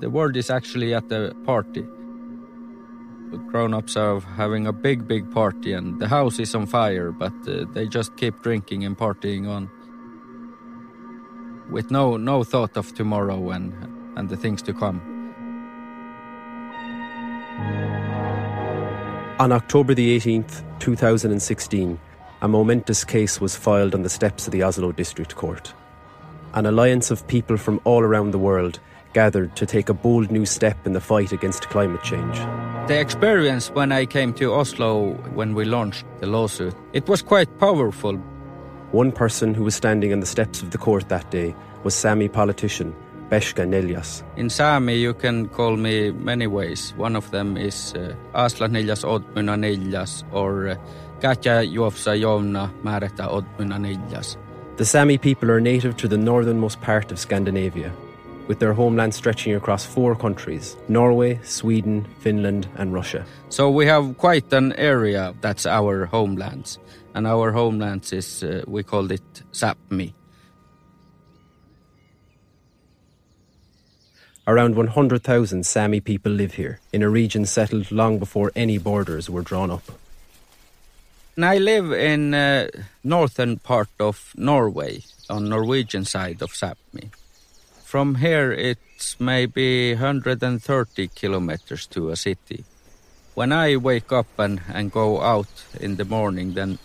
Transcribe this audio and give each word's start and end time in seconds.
The 0.00 0.10
world 0.10 0.36
is 0.36 0.50
actually 0.50 0.92
at 0.94 1.10
a 1.10 1.34
party. 1.44 1.86
The 3.30 3.38
grown-ups 3.38 3.96
are 3.96 4.20
having 4.20 4.66
a 4.66 4.72
big, 4.72 5.08
big 5.08 5.30
party, 5.30 5.72
and 5.72 5.98
the 5.98 6.06
house 6.06 6.38
is 6.38 6.54
on 6.54 6.66
fire, 6.66 7.12
but 7.12 7.32
uh, 7.48 7.64
they 7.72 7.86
just 7.86 8.16
keep 8.16 8.42
drinking 8.42 8.84
and 8.84 8.96
partying 8.96 9.48
on, 9.48 9.70
with 11.70 11.90
no 11.90 12.16
no 12.16 12.44
thought 12.44 12.76
of 12.76 12.94
tomorrow 12.94 13.50
and 13.50 13.72
and 14.16 14.28
the 14.28 14.36
things 14.36 14.62
to 14.62 14.72
come. 14.72 15.00
On 19.38 19.52
October 19.52 19.94
the 19.94 20.18
18th, 20.18 20.62
2016, 20.78 21.98
a 22.42 22.48
momentous 22.48 23.04
case 23.04 23.40
was 23.40 23.56
filed 23.56 23.94
on 23.94 24.02
the 24.02 24.08
steps 24.08 24.46
of 24.46 24.52
the 24.52 24.62
Oslo 24.62 24.92
District 24.92 25.34
Court. 25.36 25.74
An 26.54 26.66
alliance 26.66 27.10
of 27.10 27.26
people 27.26 27.56
from 27.56 27.80
all 27.84 28.02
around 28.02 28.30
the 28.30 28.38
world 28.38 28.78
gathered 29.16 29.56
to 29.56 29.64
take 29.64 29.88
a 29.88 29.94
bold 29.94 30.30
new 30.30 30.44
step 30.44 30.76
in 30.86 30.92
the 30.92 31.00
fight 31.00 31.32
against 31.32 31.70
climate 31.70 32.02
change. 32.02 32.36
The 32.86 33.00
experience 33.00 33.70
when 33.70 33.90
I 33.90 34.04
came 34.04 34.34
to 34.34 34.52
Oslo 34.52 35.14
when 35.38 35.54
we 35.54 35.64
launched 35.64 36.04
the 36.20 36.26
lawsuit, 36.26 36.74
it 36.92 37.08
was 37.08 37.22
quite 37.22 37.50
powerful. 37.58 38.16
One 38.92 39.12
person 39.12 39.54
who 39.54 39.64
was 39.64 39.74
standing 39.74 40.12
on 40.12 40.20
the 40.20 40.26
steps 40.26 40.60
of 40.62 40.70
the 40.70 40.76
court 40.76 41.08
that 41.08 41.30
day 41.30 41.54
was 41.82 41.94
Sami 41.94 42.28
politician 42.28 42.94
Beaska 43.30 43.66
Niillas. 43.66 44.22
In 44.36 44.50
Sami, 44.50 44.96
you 44.96 45.14
can 45.14 45.48
call 45.48 45.76
me 45.76 46.10
many 46.10 46.46
ways. 46.46 46.92
One 46.98 47.16
of 47.16 47.30
them 47.30 47.56
is 47.56 47.94
uh, 47.94 48.14
Asla 48.34 48.68
Neljas 48.68 49.02
Odmuna 49.02 49.56
Neljas 49.56 50.24
or 50.30 50.68
uh, 50.68 50.76
Katja 51.22 51.64
Juofsa 51.64 52.20
Jovna 52.20 52.70
Märeta 52.84 53.26
Odmuna 53.36 53.78
Neljas. 53.80 54.36
The 54.76 54.84
Sami 54.84 55.16
people 55.16 55.50
are 55.50 55.60
native 55.60 55.96
to 55.96 56.06
the 56.06 56.18
northernmost 56.18 56.82
part 56.82 57.10
of 57.10 57.18
Scandinavia, 57.18 57.90
with 58.48 58.58
their 58.58 58.72
homeland 58.72 59.14
stretching 59.14 59.54
across 59.54 59.84
four 59.84 60.14
countries 60.14 60.76
Norway, 60.88 61.40
Sweden, 61.42 62.06
Finland, 62.20 62.68
and 62.76 62.92
Russia. 62.92 63.24
So 63.48 63.70
we 63.70 63.86
have 63.86 64.16
quite 64.18 64.52
an 64.52 64.72
area 64.74 65.34
that's 65.40 65.66
our 65.66 66.06
homelands. 66.06 66.78
And 67.14 67.26
our 67.26 67.50
homelands 67.52 68.12
is, 68.12 68.42
uh, 68.42 68.62
we 68.66 68.82
called 68.82 69.10
it 69.10 69.42
Sapmi. 69.52 70.12
Around 74.46 74.76
100,000 74.76 75.64
Sami 75.66 76.00
people 76.00 76.30
live 76.30 76.54
here, 76.54 76.78
in 76.92 77.02
a 77.02 77.08
region 77.08 77.46
settled 77.46 77.90
long 77.90 78.18
before 78.18 78.52
any 78.54 78.78
borders 78.78 79.28
were 79.28 79.42
drawn 79.42 79.70
up. 79.70 79.82
And 81.34 81.44
I 81.44 81.58
live 81.58 81.92
in 81.92 82.32
uh, 82.32 82.68
northern 83.02 83.58
part 83.58 83.90
of 83.98 84.32
Norway, 84.36 85.02
on 85.28 85.48
Norwegian 85.48 86.04
side 86.04 86.42
of 86.42 86.52
Sapmi. 86.52 87.10
From 87.96 88.16
here, 88.16 88.52
it's 88.52 89.18
maybe 89.18 89.94
130 89.94 91.08
kilometers 91.14 91.86
to 91.86 92.10
a 92.10 92.16
city. 92.16 92.66
When 93.32 93.52
I 93.52 93.76
wake 93.76 94.12
up 94.12 94.26
and, 94.38 94.60
and 94.68 94.92
go 94.92 95.22
out 95.22 95.48
in 95.80 95.96
the 95.96 96.04
morning, 96.04 96.52
then 96.52 96.78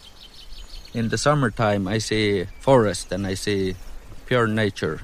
in 0.93 1.09
the 1.09 1.17
summertime 1.17 1.85
I 1.85 1.97
see 1.97 2.45
forest 2.61 3.11
and 3.11 3.27
I 3.27 3.33
see 3.33 3.75
pure 4.25 4.47
nature. 4.47 5.01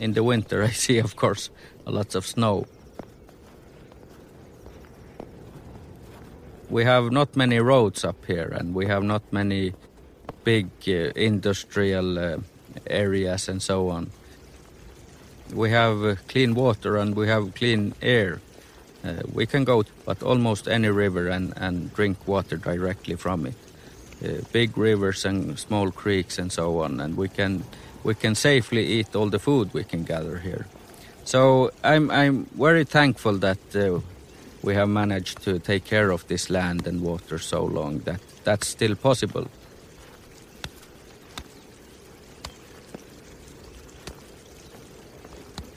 In 0.00 0.14
the 0.14 0.22
winter, 0.22 0.62
I 0.70 0.70
see, 0.70 0.96
of 0.96 1.16
course, 1.16 1.50
lots 1.84 2.14
of 2.14 2.24
snow. 2.24 2.64
We 6.74 6.82
have 6.84 7.12
not 7.12 7.36
many 7.36 7.60
roads 7.60 8.04
up 8.04 8.26
here 8.26 8.48
and 8.58 8.74
we 8.74 8.86
have 8.86 9.04
not 9.04 9.22
many 9.30 9.72
big 10.42 10.66
uh, 10.88 11.12
industrial 11.14 12.18
uh, 12.18 12.38
areas 12.88 13.48
and 13.48 13.62
so 13.62 13.90
on. 13.90 14.10
We 15.52 15.70
have 15.70 16.02
uh, 16.02 16.16
clean 16.26 16.52
water 16.54 16.96
and 16.96 17.14
we 17.14 17.28
have 17.28 17.54
clean 17.54 17.94
air. 18.02 18.40
Uh, 19.04 19.22
we 19.32 19.46
can 19.46 19.62
go 19.62 19.84
but 20.04 20.20
almost 20.24 20.66
any 20.66 20.88
river 20.88 21.28
and, 21.28 21.54
and 21.56 21.94
drink 21.94 22.26
water 22.26 22.56
directly 22.56 23.14
from 23.14 23.46
it. 23.46 23.54
Uh, 24.24 24.42
big 24.50 24.76
rivers 24.76 25.24
and 25.24 25.56
small 25.56 25.92
creeks 25.92 26.40
and 26.40 26.50
so 26.50 26.80
on, 26.80 26.98
and 27.00 27.16
we 27.16 27.28
can 27.28 27.62
we 28.02 28.14
can 28.14 28.34
safely 28.34 28.84
eat 28.84 29.14
all 29.14 29.30
the 29.30 29.38
food 29.38 29.72
we 29.74 29.84
can 29.84 30.02
gather 30.02 30.38
here. 30.38 30.66
So 31.24 31.70
I'm 31.84 32.10
I'm 32.10 32.46
very 32.58 32.84
thankful 32.84 33.34
that 33.38 33.76
uh, 33.76 34.00
we 34.64 34.74
have 34.74 34.88
managed 34.88 35.42
to 35.42 35.58
take 35.58 35.84
care 35.84 36.10
of 36.10 36.26
this 36.28 36.48
land 36.48 36.86
and 36.86 37.02
water 37.02 37.38
so 37.38 37.64
long 37.64 37.98
that 38.00 38.20
that's 38.44 38.66
still 38.66 38.96
possible. 38.96 39.46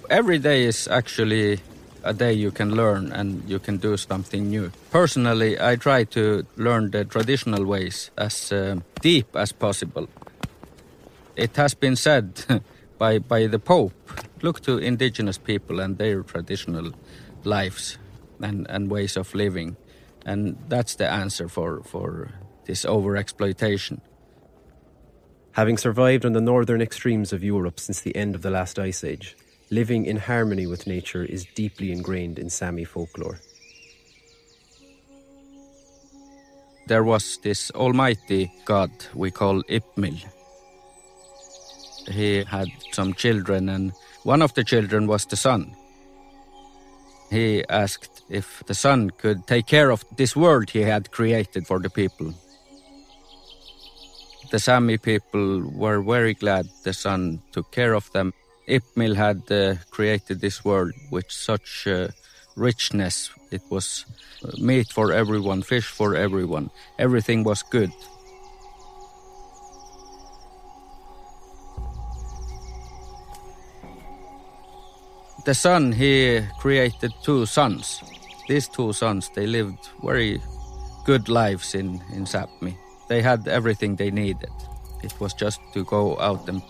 Every 0.10 0.40
day 0.40 0.64
is 0.64 0.88
actually 0.88 1.60
a 2.04 2.14
day 2.14 2.32
you 2.32 2.52
can 2.52 2.76
learn 2.76 3.12
and 3.12 3.44
you 3.50 3.60
can 3.60 3.78
do 3.78 3.98
something 3.98 4.50
new. 4.50 4.72
Personally, 4.90 5.60
I 5.60 5.76
try 5.76 6.06
to 6.06 6.46
learn 6.56 6.92
the 6.92 7.04
traditional 7.04 7.66
ways 7.66 8.10
as 8.18 8.52
uh, 8.54 8.80
deep 9.02 9.36
as 9.36 9.52
possible. 9.52 10.08
It 11.36 11.58
has 11.58 11.74
been 11.74 11.98
said 11.98 12.46
by, 12.98 13.20
by 13.20 13.48
the 13.48 13.60
Pope 13.60 13.94
look 14.42 14.62
to 14.62 14.78
indigenous 14.78 15.38
people 15.38 15.82
and 15.82 15.98
their 15.98 16.24
traditional 16.24 16.94
lives 17.44 17.98
and, 18.42 18.66
and 18.70 18.90
ways 18.90 19.18
of 19.18 19.34
living. 19.34 19.78
And 20.26 20.58
that's 20.68 20.96
the 20.96 21.10
answer 21.10 21.48
for, 21.48 21.84
for 21.84 22.32
this 22.66 22.86
overexploitation. 22.86 24.02
Having 25.54 25.78
survived 25.78 26.26
on 26.26 26.34
the 26.34 26.42
northern 26.42 26.82
extremes 26.82 27.34
of 27.34 27.44
Europe 27.44 27.80
since 27.80 28.02
the 28.02 28.16
end 28.16 28.36
of 28.36 28.42
the 28.42 28.52
last 28.52 28.78
ice 28.78 29.04
age, 29.04 29.36
living 29.72 30.06
in 30.06 30.18
harmony 30.18 30.68
with 30.68 30.86
nature 30.86 31.24
is 31.24 31.46
deeply 31.56 31.92
ingrained 31.92 32.38
in 32.38 32.50
Sami 32.50 32.84
folklore. 32.84 33.40
There 36.88 37.04
was 37.04 37.38
this 37.44 37.72
almighty 37.72 38.52
god 38.66 38.92
we 39.14 39.32
call 39.32 39.64
Ipmil. 39.64 40.24
He 42.10 42.44
had 42.44 42.70
some 42.94 43.14
children, 43.14 43.68
and 43.68 43.92
one 44.24 44.42
of 44.42 44.54
the 44.54 44.64
children 44.64 45.08
was 45.08 45.26
the 45.26 45.36
sun. 45.36 45.76
He 47.30 47.64
asked 47.68 48.24
if 48.30 48.64
the 48.68 48.74
sun 48.74 49.10
could 49.10 49.48
take 49.48 49.68
care 49.68 49.92
of 49.92 50.04
this 50.16 50.36
world 50.36 50.70
he 50.70 50.82
had 50.82 51.12
created 51.12 51.68
for 51.68 51.80
the 51.80 51.90
people. 51.90 52.34
The 54.50 54.60
Sami 54.60 54.98
people 54.98 55.62
were 55.76 56.02
very 56.02 56.34
glad 56.34 56.70
the 56.84 56.94
sun 56.94 57.42
took 57.52 57.72
care 57.72 57.94
of 57.94 58.10
them. 58.14 58.34
Ipmil 58.68 59.16
had 59.16 59.52
uh, 59.52 59.76
created 59.92 60.40
this 60.40 60.64
world 60.64 60.94
with 61.12 61.30
such 61.30 61.86
uh, 61.88 62.08
richness. 62.56 63.30
It 63.52 63.62
was 63.70 64.06
uh, 64.44 64.52
meat 64.58 64.88
for 64.92 65.12
everyone, 65.12 65.64
fish 65.64 65.88
for 65.88 66.16
everyone. 66.16 66.70
Everything 66.98 67.44
was 67.44 67.62
good. 67.62 67.92
The 75.48 75.54
son, 75.54 75.94
he 75.94 76.42
created 76.60 77.14
two 77.24 77.46
sons. 77.46 78.04
These 78.50 78.68
two 78.68 78.92
sons, 78.92 79.30
they 79.34 79.48
lived 79.48 79.80
very 80.04 80.42
good 81.06 81.30
lives 81.30 81.74
in, 81.74 82.02
in 82.12 82.26
Sapmi. 82.26 82.76
They 83.08 83.22
had 83.22 83.48
everything 83.48 83.96
they 83.96 84.12
needed. 84.12 84.52
It 85.04 85.18
was 85.22 85.34
just 85.34 85.62
to 85.74 85.86
go 85.86 86.20
out 86.20 86.50
and 86.50 86.62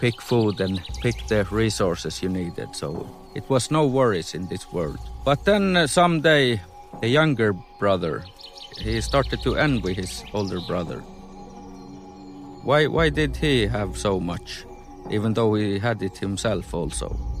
pick 0.00 0.22
food 0.22 0.62
and 0.62 0.80
pick 1.02 1.26
the 1.28 1.44
resources 1.50 2.22
you 2.22 2.30
needed. 2.30 2.74
So 2.74 3.06
it 3.34 3.44
was 3.50 3.70
no 3.70 3.86
worries 3.86 4.32
in 4.34 4.48
this 4.48 4.72
world. 4.72 4.98
But 5.22 5.44
then 5.44 5.76
uh, 5.76 5.86
someday, 5.86 6.62
the 7.02 7.08
younger 7.08 7.52
brother, 7.78 8.24
he 8.78 9.02
started 9.02 9.42
to 9.42 9.56
envy 9.56 9.92
his 9.92 10.24
older 10.32 10.60
brother. 10.62 11.00
Why, 12.64 12.86
why 12.86 13.10
did 13.10 13.36
he 13.36 13.66
have 13.66 13.98
so 13.98 14.18
much, 14.18 14.64
even 15.10 15.34
though 15.34 15.52
he 15.52 15.78
had 15.78 16.02
it 16.02 16.16
himself 16.16 16.72
also? 16.72 17.35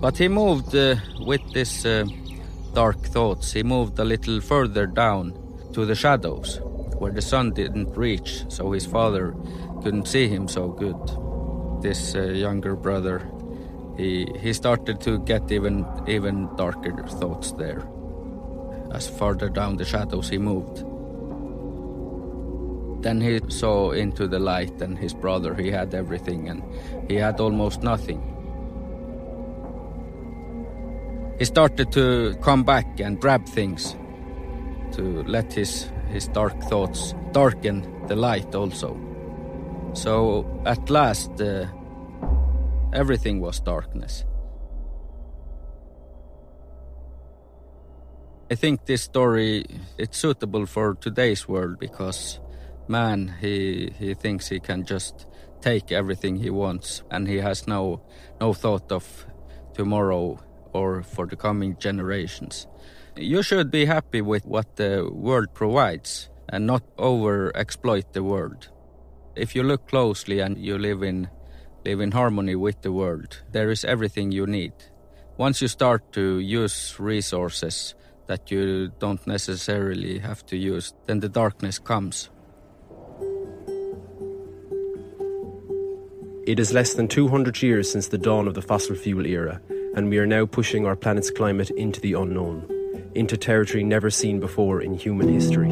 But 0.00 0.18
he 0.18 0.28
moved 0.28 0.74
uh, 0.74 0.96
with 1.20 1.40
this 1.52 1.84
uh, 1.84 2.04
dark 2.74 2.98
thoughts, 2.98 3.52
he 3.52 3.62
moved 3.62 3.98
a 3.98 4.04
little 4.04 4.40
further 4.40 4.86
down 4.86 5.32
to 5.72 5.86
the 5.86 5.94
shadows, 5.94 6.60
where 6.98 7.12
the 7.12 7.22
sun 7.22 7.52
didn't 7.52 7.96
reach, 7.96 8.44
so 8.48 8.72
his 8.72 8.86
father 8.86 9.34
couldn't 9.82 10.06
see 10.06 10.28
him 10.28 10.48
so 10.48 10.68
good. 10.68 10.96
This 11.82 12.14
uh, 12.14 12.22
younger 12.22 12.76
brother, 12.76 13.30
he 13.96 14.26
he 14.40 14.52
started 14.52 15.00
to 15.02 15.18
get 15.20 15.50
even 15.50 15.86
even 16.06 16.48
darker 16.56 17.06
thoughts 17.06 17.52
there. 17.52 17.86
As 18.92 19.08
farther 19.08 19.48
down 19.48 19.76
the 19.76 19.84
shadows 19.84 20.28
he 20.28 20.38
moved. 20.38 20.84
Then 23.02 23.20
he 23.20 23.40
saw 23.48 23.90
into 23.90 24.26
the 24.26 24.38
light, 24.38 24.80
and 24.80 24.98
his 24.98 25.12
brother, 25.12 25.54
he 25.54 25.70
had 25.70 25.94
everything, 25.94 26.48
and 26.48 26.62
he 27.08 27.16
had 27.16 27.38
almost 27.40 27.82
nothing. 27.82 28.33
He 31.38 31.44
started 31.44 31.90
to 31.92 32.36
come 32.42 32.62
back 32.62 33.00
and 33.00 33.20
grab 33.20 33.46
things 33.46 33.96
to 34.92 35.24
let 35.24 35.52
his, 35.52 35.90
his 36.08 36.28
dark 36.28 36.60
thoughts 36.64 37.14
darken 37.32 38.06
the 38.06 38.14
light 38.14 38.54
also. 38.54 38.96
So 39.94 40.62
at 40.64 40.90
last, 40.90 41.40
uh, 41.40 41.66
everything 42.92 43.40
was 43.40 43.58
darkness. 43.60 44.24
I 48.50 48.54
think 48.56 48.84
this 48.84 49.02
story 49.02 49.64
it's 49.98 50.18
suitable 50.18 50.66
for 50.66 50.94
today's 50.94 51.48
world 51.48 51.78
because 51.80 52.38
man 52.86 53.34
he 53.40 53.90
he 53.98 54.14
thinks 54.14 54.48
he 54.48 54.60
can 54.60 54.84
just 54.84 55.26
take 55.62 55.90
everything 55.90 56.36
he 56.36 56.50
wants 56.50 57.02
and 57.10 57.26
he 57.26 57.38
has 57.38 57.66
no 57.66 58.02
no 58.40 58.52
thought 58.52 58.92
of 58.92 59.26
tomorrow 59.72 60.38
or 60.74 61.02
for 61.02 61.26
the 61.26 61.36
coming 61.36 61.76
generations. 61.78 62.66
You 63.16 63.42
should 63.42 63.70
be 63.70 63.86
happy 63.86 64.20
with 64.20 64.44
what 64.44 64.76
the 64.76 65.08
world 65.10 65.54
provides 65.54 66.28
and 66.48 66.66
not 66.66 66.82
over 66.98 67.56
exploit 67.56 68.12
the 68.12 68.22
world. 68.22 68.68
If 69.36 69.54
you 69.54 69.62
look 69.62 69.88
closely 69.88 70.40
and 70.40 70.58
you 70.58 70.76
live 70.78 71.02
in 71.02 71.28
live 71.84 72.00
in 72.00 72.12
harmony 72.12 72.56
with 72.56 72.82
the 72.82 72.92
world, 72.92 73.42
there 73.52 73.70
is 73.70 73.84
everything 73.84 74.32
you 74.32 74.46
need. 74.46 74.72
Once 75.36 75.60
you 75.60 75.68
start 75.68 76.12
to 76.12 76.38
use 76.38 76.96
resources 76.98 77.94
that 78.26 78.50
you 78.50 78.88
don't 78.98 79.26
necessarily 79.26 80.18
have 80.18 80.44
to 80.46 80.56
use, 80.56 80.94
then 81.06 81.20
the 81.20 81.28
darkness 81.28 81.78
comes. 81.78 82.30
It 86.46 86.58
is 86.58 86.72
less 86.72 86.94
than 86.94 87.08
200 87.08 87.62
years 87.62 87.90
since 87.90 88.08
the 88.08 88.18
dawn 88.18 88.46
of 88.48 88.54
the 88.54 88.62
fossil 88.62 88.96
fuel 88.96 89.26
era, 89.26 89.60
and 89.96 90.10
we 90.10 90.18
are 90.18 90.26
now 90.26 90.44
pushing 90.44 90.86
our 90.86 90.96
planet's 90.96 91.30
climate 91.30 91.70
into 91.70 92.00
the 92.00 92.14
unknown, 92.14 92.68
into 93.14 93.36
territory 93.36 93.84
never 93.84 94.10
seen 94.10 94.40
before 94.40 94.80
in 94.80 94.94
human 94.94 95.28
history. 95.28 95.70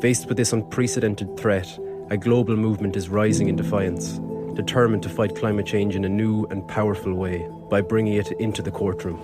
Faced 0.00 0.26
with 0.26 0.36
this 0.36 0.52
unprecedented 0.52 1.38
threat, 1.38 1.78
a 2.10 2.16
global 2.16 2.56
movement 2.56 2.96
is 2.96 3.08
rising 3.08 3.48
in 3.48 3.54
defiance, 3.54 4.18
determined 4.54 5.02
to 5.04 5.08
fight 5.08 5.36
climate 5.36 5.64
change 5.64 5.94
in 5.94 6.04
a 6.04 6.08
new 6.08 6.44
and 6.46 6.66
powerful 6.66 7.14
way 7.14 7.48
by 7.70 7.80
bringing 7.80 8.14
it 8.14 8.32
into 8.32 8.62
the 8.62 8.72
courtroom. 8.72 9.18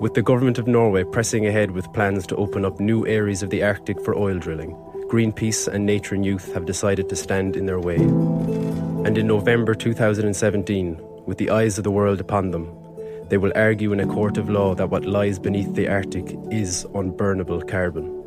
With 0.00 0.14
the 0.14 0.22
government 0.22 0.58
of 0.58 0.66
Norway 0.66 1.04
pressing 1.04 1.46
ahead 1.46 1.72
with 1.72 1.92
plans 1.92 2.26
to 2.28 2.36
open 2.36 2.64
up 2.64 2.80
new 2.80 3.06
areas 3.06 3.42
of 3.42 3.50
the 3.50 3.62
Arctic 3.62 4.00
for 4.02 4.16
oil 4.16 4.38
drilling, 4.38 4.70
Greenpeace 5.10 5.66
and 5.66 5.84
Nature 5.84 6.14
and 6.14 6.24
Youth 6.24 6.54
have 6.54 6.66
decided 6.66 7.08
to 7.08 7.16
stand 7.16 7.56
in 7.56 7.66
their 7.66 7.80
way. 7.80 7.98
And 9.04 9.16
in 9.16 9.26
November 9.26 9.74
2017, 9.74 11.00
with 11.26 11.38
the 11.38 11.50
eyes 11.50 11.78
of 11.78 11.84
the 11.84 11.90
world 11.90 12.20
upon 12.20 12.50
them, 12.50 12.76
they 13.28 13.38
will 13.38 13.52
argue 13.54 13.92
in 13.92 14.00
a 14.00 14.06
court 14.06 14.36
of 14.36 14.50
law 14.50 14.74
that 14.74 14.90
what 14.90 15.06
lies 15.06 15.38
beneath 15.38 15.74
the 15.74 15.88
Arctic 15.88 16.36
is 16.50 16.84
unburnable 16.94 17.66
carbon. 17.66 18.20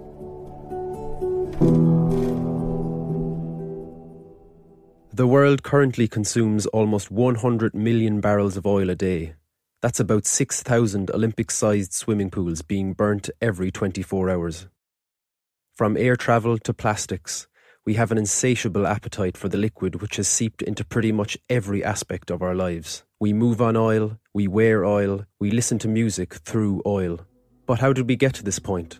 The 5.14 5.28
world 5.28 5.62
currently 5.62 6.08
consumes 6.08 6.66
almost 6.66 7.12
100 7.12 7.76
million 7.76 8.20
barrels 8.20 8.58
of 8.58 8.66
oil 8.66 8.90
a 8.90 8.96
day. 8.96 9.36
That's 9.82 10.00
about 10.00 10.26
6,000 10.26 11.12
Olympic 11.12 11.52
sized 11.52 11.94
swimming 11.94 12.32
pools 12.32 12.64
being 12.64 12.94
burnt 12.94 13.30
every 13.40 13.70
24 13.70 14.30
hours. 14.32 14.68
From 15.76 15.98
air 15.98 16.16
travel 16.16 16.58
to 16.58 16.74
plastics, 16.74 17.48
we 17.86 17.96
have 17.96 18.12
an 18.12 18.18
insatiable 18.18 18.88
appetite 18.88 19.36
for 19.36 19.50
the 19.50 19.58
liquid 19.58 20.02
which 20.02 20.16
has 20.16 20.28
seeped 20.28 20.62
into 20.62 20.86
pretty 20.86 21.12
much 21.12 21.38
every 21.50 21.84
aspect 21.84 22.32
of 22.32 22.42
our 22.42 22.56
lives. 22.56 23.04
We 23.20 23.34
move 23.34 23.62
on 23.62 23.76
oil, 23.76 24.18
we 24.34 24.48
wear 24.48 24.86
oil, 24.86 25.26
we 25.40 25.52
listen 25.52 25.80
to 25.80 25.88
music 25.90 26.36
through 26.36 26.82
oil. 26.86 27.20
But 27.66 27.80
how 27.80 27.92
did 27.92 28.08
we 28.08 28.16
get 28.16 28.34
to 28.36 28.44
this 28.44 28.60
point? 28.60 29.00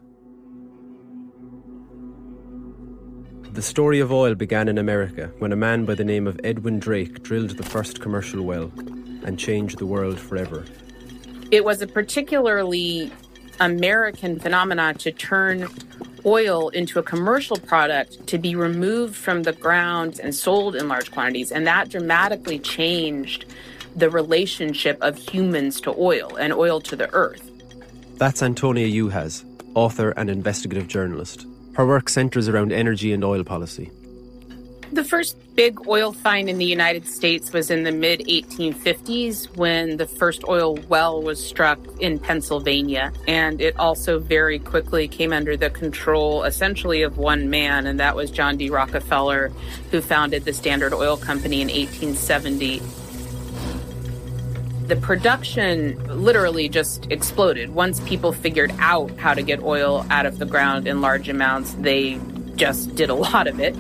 The 3.54 3.62
story 3.62 4.00
of 4.00 4.12
oil 4.12 4.36
began 4.36 4.68
in 4.68 4.78
America 4.78 5.32
when 5.40 5.54
a 5.54 5.56
man 5.56 5.86
by 5.86 5.96
the 5.96 6.04
name 6.04 6.28
of 6.28 6.40
Edwin 6.44 6.80
Drake 6.80 7.24
drilled 7.24 7.52
the 7.52 7.64
first 7.64 8.02
commercial 8.02 8.42
well 8.42 8.72
and 9.24 9.40
changed 9.40 9.78
the 9.78 9.86
world 9.86 10.20
forever. 10.20 10.66
It 11.52 11.64
was 11.64 11.82
a 11.82 11.88
particularly 11.88 13.12
American 13.60 14.40
phenomenon 14.40 14.96
to 14.96 15.12
turn 15.12 15.70
oil 16.26 16.70
into 16.70 17.00
a 17.00 17.04
commercial 17.04 17.58
product 17.58 18.26
to 18.28 18.38
be 18.38 18.56
removed 18.56 19.16
from 19.16 19.44
the 19.44 19.54
ground 19.54 20.20
and 20.22 20.34
sold 20.34 20.76
in 20.76 20.88
large 20.88 21.12
quantities. 21.12 21.52
And 21.52 21.68
that 21.68 21.90
dramatically 21.90 22.60
changed 22.60 23.46
the 23.96 24.10
relationship 24.10 24.98
of 25.02 25.18
humans 25.18 25.80
to 25.82 25.94
oil 25.98 26.36
and 26.36 26.54
oil 26.54 26.82
to 26.82 26.96
the 26.96 27.12
earth. 27.14 27.50
That's 28.18 28.42
Antonia 28.42 28.88
Juhasz, 28.88 29.44
author 29.76 30.12
and 30.12 30.30
investigative 30.30 30.88
journalist. 30.88 31.46
Her 31.74 31.86
work 31.86 32.10
centres 32.10 32.48
around 32.48 32.72
energy 32.72 33.12
and 33.14 33.24
oil 33.24 33.44
policy. 33.44 33.92
The 34.94 35.04
first 35.04 35.36
big 35.56 35.88
oil 35.88 36.14
find 36.14 36.48
in 36.48 36.60
the 36.60 36.66
United 36.66 37.08
States 37.08 37.52
was 37.52 37.72
in 37.72 37.82
the 37.82 37.92
mid 37.92 38.20
1850s 38.20 39.58
when 39.58 39.98
the 39.98 40.06
first 40.06 40.44
oil 40.48 40.76
well 40.88 41.20
was 41.20 41.44
struck 41.44 41.80
in 42.00 42.20
Pennsylvania. 42.20 43.12
And 43.28 43.60
it 43.60 43.76
also 43.80 44.20
very 44.20 44.60
quickly 44.60 45.08
came 45.08 45.34
under 45.34 45.58
the 45.58 45.72
control 45.72 46.44
essentially 46.44 47.02
of 47.02 47.18
one 47.18 47.50
man, 47.50 47.88
and 47.88 48.00
that 48.00 48.16
was 48.16 48.30
John 48.30 48.56
D. 48.56 48.70
Rockefeller, 48.70 49.52
who 49.90 50.00
founded 50.00 50.46
the 50.46 50.54
Standard 50.54 50.94
Oil 50.94 51.18
Company 51.18 51.64
in 51.64 51.70
1870 51.70 52.80
the 54.88 54.98
production 54.98 55.98
literally 56.24 56.68
just 56.68 57.10
exploded. 57.10 57.74
Once 57.74 58.02
people 58.02 58.34
figured 58.34 58.70
out 58.80 59.10
how 59.18 59.34
to 59.34 59.42
get 59.42 59.64
oil 59.64 60.06
out 60.10 60.26
of 60.26 60.40
the 60.40 60.46
ground 60.46 60.88
in 60.88 61.00
large 61.00 61.30
amounts, 61.30 61.74
they 61.76 62.20
just 62.56 62.94
did 62.94 63.10
a 63.10 63.16
lot 63.16 63.48
of 63.48 63.62
it 63.62 63.74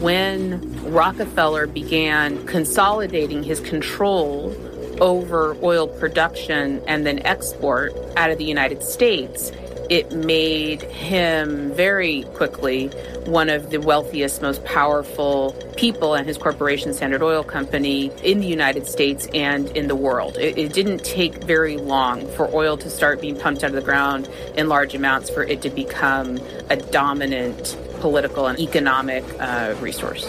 when 0.00 0.92
Rockefeller 0.92 1.66
began 1.66 2.46
consolidating 2.46 3.42
his 3.42 3.60
control 3.60 4.56
over 5.00 5.56
oil 5.62 5.86
production 5.88 6.82
and 6.86 7.06
then 7.06 7.20
export 7.26 7.92
out 8.16 8.30
of 8.30 8.38
the 8.38 8.44
United 8.44 8.82
States, 8.82 9.52
it 9.90 10.12
made 10.12 10.82
him 10.82 11.72
very 11.72 12.22
quickly 12.34 12.86
one 13.26 13.50
of 13.50 13.70
the 13.70 13.78
wealthiest, 13.78 14.40
most 14.40 14.64
powerful 14.64 15.52
people 15.76 16.14
and 16.14 16.28
his 16.28 16.38
corporation, 16.38 16.94
Standard 16.94 17.22
Oil 17.22 17.42
Company, 17.42 18.12
in 18.22 18.38
the 18.38 18.46
United 18.46 18.86
States 18.86 19.26
and 19.34 19.68
in 19.76 19.88
the 19.88 19.96
world. 19.96 20.36
It, 20.38 20.56
it, 20.56 20.72
didn't 20.72 21.04
take 21.04 21.42
very 21.42 21.76
long 21.76 22.24
for 22.36 22.48
oil 22.54 22.76
to 22.76 22.88
start 22.88 23.20
being 23.20 23.36
pumped 23.36 23.64
out 23.64 23.70
of 23.70 23.74
the 23.74 23.82
ground 23.82 24.28
in 24.56 24.68
large 24.68 24.94
amounts 24.94 25.28
for 25.28 25.42
it 25.42 25.60
to 25.62 25.70
become 25.70 26.38
a 26.70 26.76
dominant 26.76 27.76
political 27.98 28.46
and 28.46 28.60
economic 28.60 29.24
uh, 29.40 29.74
resource. 29.80 30.24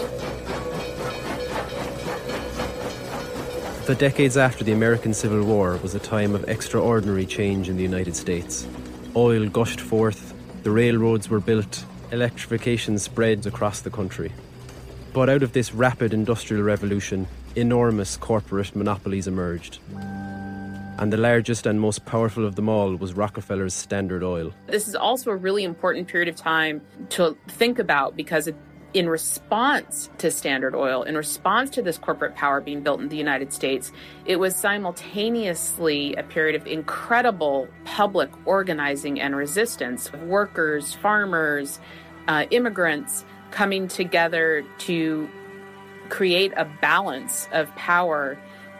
The 3.86 3.94
decades 3.94 4.36
after 4.36 4.64
the 4.64 4.72
American 4.72 5.14
Civil 5.14 5.44
War 5.44 5.76
was 5.76 5.94
a 5.94 6.00
time 6.00 6.34
of 6.34 6.48
extraordinary 6.48 7.26
change 7.26 7.68
in 7.68 7.76
the 7.76 7.82
United 7.82 8.16
States. 8.16 8.66
Oil 9.14 9.46
gushed 9.48 9.80
forth, 9.80 10.34
the 10.62 10.70
railroads 10.70 11.28
were 11.28 11.40
built, 11.40 11.84
electrification 12.12 12.98
spread 12.98 13.44
across 13.46 13.82
the 13.82 13.90
country. 13.90 14.32
But 15.12 15.28
out 15.28 15.42
of 15.42 15.52
this 15.52 15.74
rapid 15.74 16.14
industrial 16.14 16.62
revolution, 16.62 17.26
enormous 17.54 18.16
corporate 18.16 18.74
monopolies 18.74 19.26
emerged. 19.26 19.80
And 20.98 21.12
the 21.12 21.18
largest 21.18 21.66
and 21.66 21.78
most 21.78 22.06
powerful 22.06 22.46
of 22.46 22.54
them 22.54 22.70
all 22.70 22.94
was 22.96 23.12
Rockefeller's 23.12 23.74
Standard 23.74 24.22
Oil. 24.22 24.54
This 24.68 24.88
is 24.88 24.94
also 24.94 25.30
a 25.30 25.36
really 25.36 25.64
important 25.64 26.08
period 26.08 26.28
of 26.28 26.36
time 26.36 26.80
to 27.10 27.36
think 27.48 27.78
about 27.78 28.16
because 28.16 28.48
in 28.94 29.08
response 29.08 30.10
to 30.18 30.30
Standard 30.30 30.74
Oil, 30.74 31.02
in 31.02 31.16
response 31.16 31.70
to 31.70 31.82
this 31.82 31.96
corporate 31.96 32.34
power 32.34 32.60
being 32.60 32.82
built 32.82 33.00
in 33.00 33.08
the 33.08 33.16
United 33.16 33.52
States, 33.52 33.90
it 34.26 34.36
was 34.36 34.54
simultaneously 34.54 36.14
a 36.16 36.22
period 36.22 36.60
of 36.60 36.66
incredible 36.66 37.68
public 37.84 38.30
organizing 38.44 39.20
and 39.20 39.34
resistance. 39.34 40.08
Of 40.08 40.22
workers, 40.24 40.94
farmers, 40.94 41.80
uh, 42.28 42.44
immigrants 42.50 43.24
coming 43.50 43.88
together 43.88 44.64
to 44.78 45.28
create 46.10 46.52
a 46.56 46.66
balance 46.82 47.48
of 47.52 47.74
power 47.76 48.38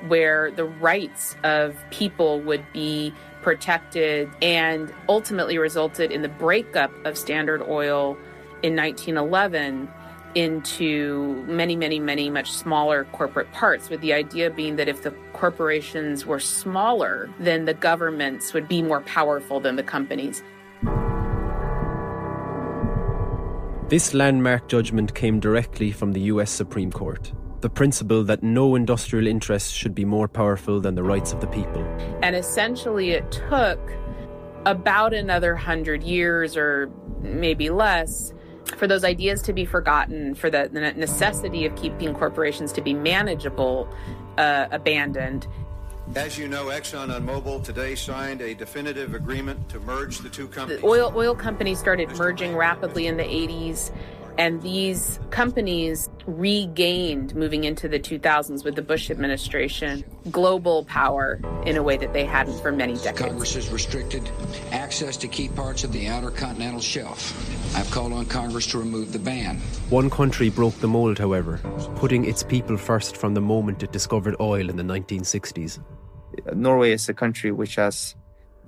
where 0.09 0.50
the 0.50 0.64
rights 0.64 1.37
of 1.45 1.76
people 1.90 2.40
would 2.40 2.64
be 2.73 3.14
protected 3.40 4.28
and 4.42 4.92
ultimately 5.09 5.59
resulted 5.59 6.12
in 6.12 6.23
the 6.23 6.28
breakup 6.28 6.92
of 7.07 7.16
Standard 7.16 7.62
Oil 7.62 8.16
in 8.62 8.76
1911 8.76 9.88
into 10.35 11.45
many, 11.47 11.77
many, 11.77 12.01
many 12.01 12.31
much 12.31 12.51
smaller 12.51 13.05
corporate 13.12 13.51
parts, 13.53 13.91
with 13.91 14.01
the 14.01 14.12
idea 14.12 14.51
being 14.51 14.77
that 14.77 14.89
if 14.89 15.03
the 15.03 15.11
corporations 15.33 16.25
were 16.27 16.41
smaller, 16.41 17.29
then 17.39 17.65
the 17.65 17.75
governments 17.75 18.53
would 18.55 18.69
be 18.69 18.83
more 18.83 19.01
powerful 19.03 19.61
than 19.61 19.77
the 19.77 19.83
companies. 19.83 20.43
This 23.89 24.15
landmark 24.15 24.69
judgment 24.69 25.15
came 25.15 25.39
directly 25.39 25.93
from 25.93 26.12
the 26.12 26.21
US 26.23 26.51
Supreme 26.51 26.91
Court. 26.91 27.31
The 27.61 27.69
principle 27.69 28.25
that 28.25 28.43
no 28.43 28.75
industrial 28.75 29.27
interests 29.27 29.71
should 29.71 29.95
be 29.95 30.05
more 30.05 30.29
powerful 30.29 30.81
than 30.81 30.95
the 30.95 31.03
rights 31.03 31.33
of 31.33 31.41
the 31.41 31.47
people. 31.47 31.83
And 32.23 32.35
essentially, 32.35 33.11
it 33.11 33.31
took 33.31 33.79
about 34.65 35.12
another 35.12 35.55
hundred 35.55 36.03
years 36.03 36.57
or 36.57 36.91
maybe 37.21 37.69
less 37.69 38.33
for 38.76 38.87
those 38.87 39.04
ideas 39.04 39.42
to 39.42 39.52
be 39.52 39.64
forgotten, 39.64 40.35
for 40.35 40.50
the, 40.50 40.69
the 40.73 40.81
necessity 40.92 41.66
of 41.66 41.75
keeping 41.76 42.14
corporations 42.14 42.73
to 42.73 42.81
be 42.81 42.95
manageable 42.95 43.88
uh, 44.38 44.66
abandoned. 44.71 45.47
As 46.14 46.37
you 46.37 46.49
know, 46.49 46.66
Exxon 46.66 47.14
and 47.14 47.26
Mobil 47.26 47.62
today 47.62 47.95
signed 47.95 48.40
a 48.40 48.54
definitive 48.54 49.14
agreement 49.14 49.69
to 49.71 49.81
merge 49.81 50.19
the 50.19 50.28
two 50.28 50.49
companies. 50.49 50.81
The 50.81 50.87
oil 50.87 51.12
oil 51.14 51.35
companies 51.35 51.78
started 51.78 52.11
merging 52.16 52.57
rapidly 52.57 53.07
in 53.07 53.16
the 53.16 53.23
80s 53.23 53.92
and 54.39 54.62
these 54.62 55.21
companies 55.31 56.09
regained 56.27 57.35
moving 57.35 57.65
into 57.65 57.89
the 57.89 57.99
2000s 57.99 58.65
with 58.65 58.77
the 58.77 58.83
Bush 58.83 59.11
administration 59.11 60.05
global 60.31 60.85
power 60.85 61.41
in 61.67 61.77
a 61.77 61.83
way 61.83 61.97
that 61.97 62.12
they 62.12 62.25
hadn't 62.25 62.61
for 62.61 62.73
many 62.73 62.95
decades. 62.95 63.19
Congress 63.19 63.55
has 63.55 63.71
restricted 63.71 64.29
access 64.71 65.17
to 65.17 65.29
key 65.29 65.49
parts 65.49 65.85
of 65.85 65.93
the 65.93 66.07
outer 66.09 66.31
continental 66.31 66.81
shelf. 66.81 67.77
I've 67.77 67.91
called 67.91 68.12
on 68.12 68.27
Congress 68.27 68.67
to 68.69 68.79
remove 68.79 69.12
the 69.12 69.19
ban. 69.19 69.57
One 69.91 70.11
country 70.11 70.51
broke 70.51 70.75
the 70.79 70.89
mold, 70.89 71.19
however, 71.19 71.59
putting 71.97 72.25
its 72.25 72.43
people 72.43 72.77
first 72.77 73.17
from 73.17 73.35
the 73.35 73.41
moment 73.41 73.83
it 73.83 73.93
discovered 73.93 74.37
oil 74.41 74.69
in 74.69 74.77
the 74.77 74.83
1960s. 74.83 75.83
Norway 76.55 76.93
is 76.93 77.09
a 77.09 77.15
country 77.15 77.53
which 77.53 77.77
has 77.77 78.15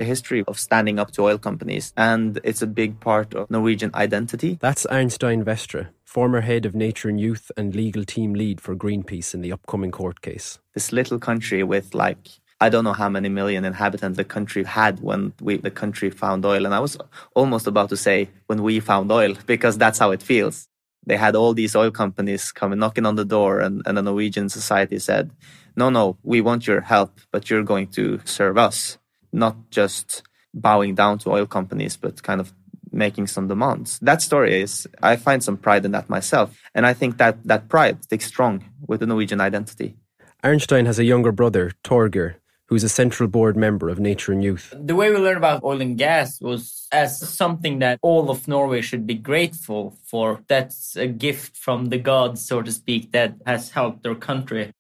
a 0.01 0.05
history 0.05 0.45
of 0.47 0.59
standing 0.59 0.99
up 0.99 1.11
to 1.13 1.23
oil 1.23 1.39
companies, 1.39 1.93
and 1.97 2.41
it's 2.45 2.63
a 2.63 2.67
big 2.67 3.01
part 3.01 3.35
of 3.35 3.51
Norwegian 3.51 3.91
identity. 3.95 4.59
That's 4.61 4.87
Arnstein 4.87 5.45
Vestre, 5.45 5.89
former 6.05 6.41
head 6.41 6.67
of 6.67 6.75
Nature 6.75 7.09
and 7.09 7.21
Youth 7.21 7.51
and 7.57 7.75
legal 7.75 8.05
team 8.05 8.35
lead 8.35 8.61
for 8.61 8.75
Greenpeace 8.75 9.35
in 9.35 9.41
the 9.41 9.53
upcoming 9.53 9.91
court 9.91 10.21
case. 10.21 10.59
This 10.75 10.93
little 10.93 11.19
country 11.19 11.63
with 11.63 11.95
like 11.95 12.29
I 12.61 12.69
don't 12.69 12.85
know 12.85 12.93
how 12.93 13.09
many 13.09 13.29
million 13.29 13.65
inhabitants 13.65 14.17
the 14.17 14.25
country 14.25 14.65
had 14.65 15.01
when 15.01 15.35
we, 15.41 15.57
the 15.59 15.71
country 15.71 16.09
found 16.11 16.47
oil. 16.47 16.65
And 16.65 16.75
I 16.75 16.81
was 16.81 16.97
almost 17.35 17.67
about 17.67 17.89
to 17.91 17.97
say 17.97 18.31
when 18.47 18.63
we 18.63 18.81
found 18.81 19.11
oil, 19.11 19.35
because 19.47 19.77
that's 19.77 19.99
how 19.99 20.13
it 20.13 20.23
feels. 20.23 20.69
They 21.05 21.17
had 21.17 21.37
all 21.37 21.53
these 21.53 21.77
oil 21.77 21.91
companies 21.91 22.53
coming 22.53 22.79
knocking 22.79 23.05
on 23.05 23.17
the 23.17 23.25
door, 23.25 23.61
and, 23.61 23.83
and 23.85 23.99
the 23.99 24.03
Norwegian 24.03 24.49
society 24.49 24.99
said, 24.99 25.31
No, 25.77 25.91
no, 25.91 26.17
we 26.23 26.41
want 26.41 26.67
your 26.67 26.81
help, 26.81 27.21
but 27.31 27.51
you're 27.51 27.65
going 27.65 27.89
to 27.89 28.21
serve 28.25 28.57
us 28.57 28.99
not 29.35 29.57
just 29.71 30.23
bowing 30.55 30.95
down 30.95 31.19
to 31.19 31.31
oil 31.31 31.47
companies, 31.47 31.97
but 31.97 32.23
kind 32.23 32.41
of 32.41 32.53
making 32.93 33.27
some 33.27 33.49
demands. 33.49 33.99
That 33.99 34.23
story 34.23 34.63
is, 34.63 34.87
I 35.03 35.17
find 35.17 35.43
some 35.43 35.57
pride 35.57 35.85
in 35.85 35.91
that 35.93 36.09
myself. 36.09 36.57
And 36.75 36.87
I 36.87 36.95
think 36.95 37.19
that 37.19 37.43
that 37.45 37.69
pride 37.69 38.05
sticks 38.05 38.27
strong 38.27 38.65
with 38.87 39.01
the 39.01 39.07
Norwegian 39.07 39.41
identity. 39.41 39.97
Arnstein 40.45 40.87
has 40.87 40.99
a 40.99 41.05
younger 41.05 41.33
brother, 41.33 41.73
Torger, 41.83 42.37
who's 42.67 42.85
a 42.85 42.89
central 42.89 43.29
board 43.29 43.57
member 43.57 43.89
of 43.89 43.99
Nature 43.99 44.33
and 44.33 44.45
Youth. 44.45 44.73
The 44.77 44.95
way 44.95 45.11
we 45.11 45.17
learned 45.17 45.39
about 45.39 45.65
oil 45.65 45.81
and 45.81 45.99
gas 45.99 46.41
was 46.41 46.87
as 46.93 47.19
something 47.19 47.81
that 47.81 47.99
all 48.01 48.31
of 48.31 48.47
Norway 48.47 48.81
should 48.81 49.07
be 49.07 49.15
grateful 49.15 49.97
for. 50.05 50.41
That's 50.49 50.97
a 50.97 51.07
gift 51.07 51.57
from 51.57 51.87
the 51.87 51.99
gods, 51.99 52.47
so 52.47 52.63
to 52.63 52.71
speak, 52.71 53.13
that 53.13 53.35
has 53.45 53.71
helped 53.71 54.03
their 54.03 54.15
country. 54.15 54.73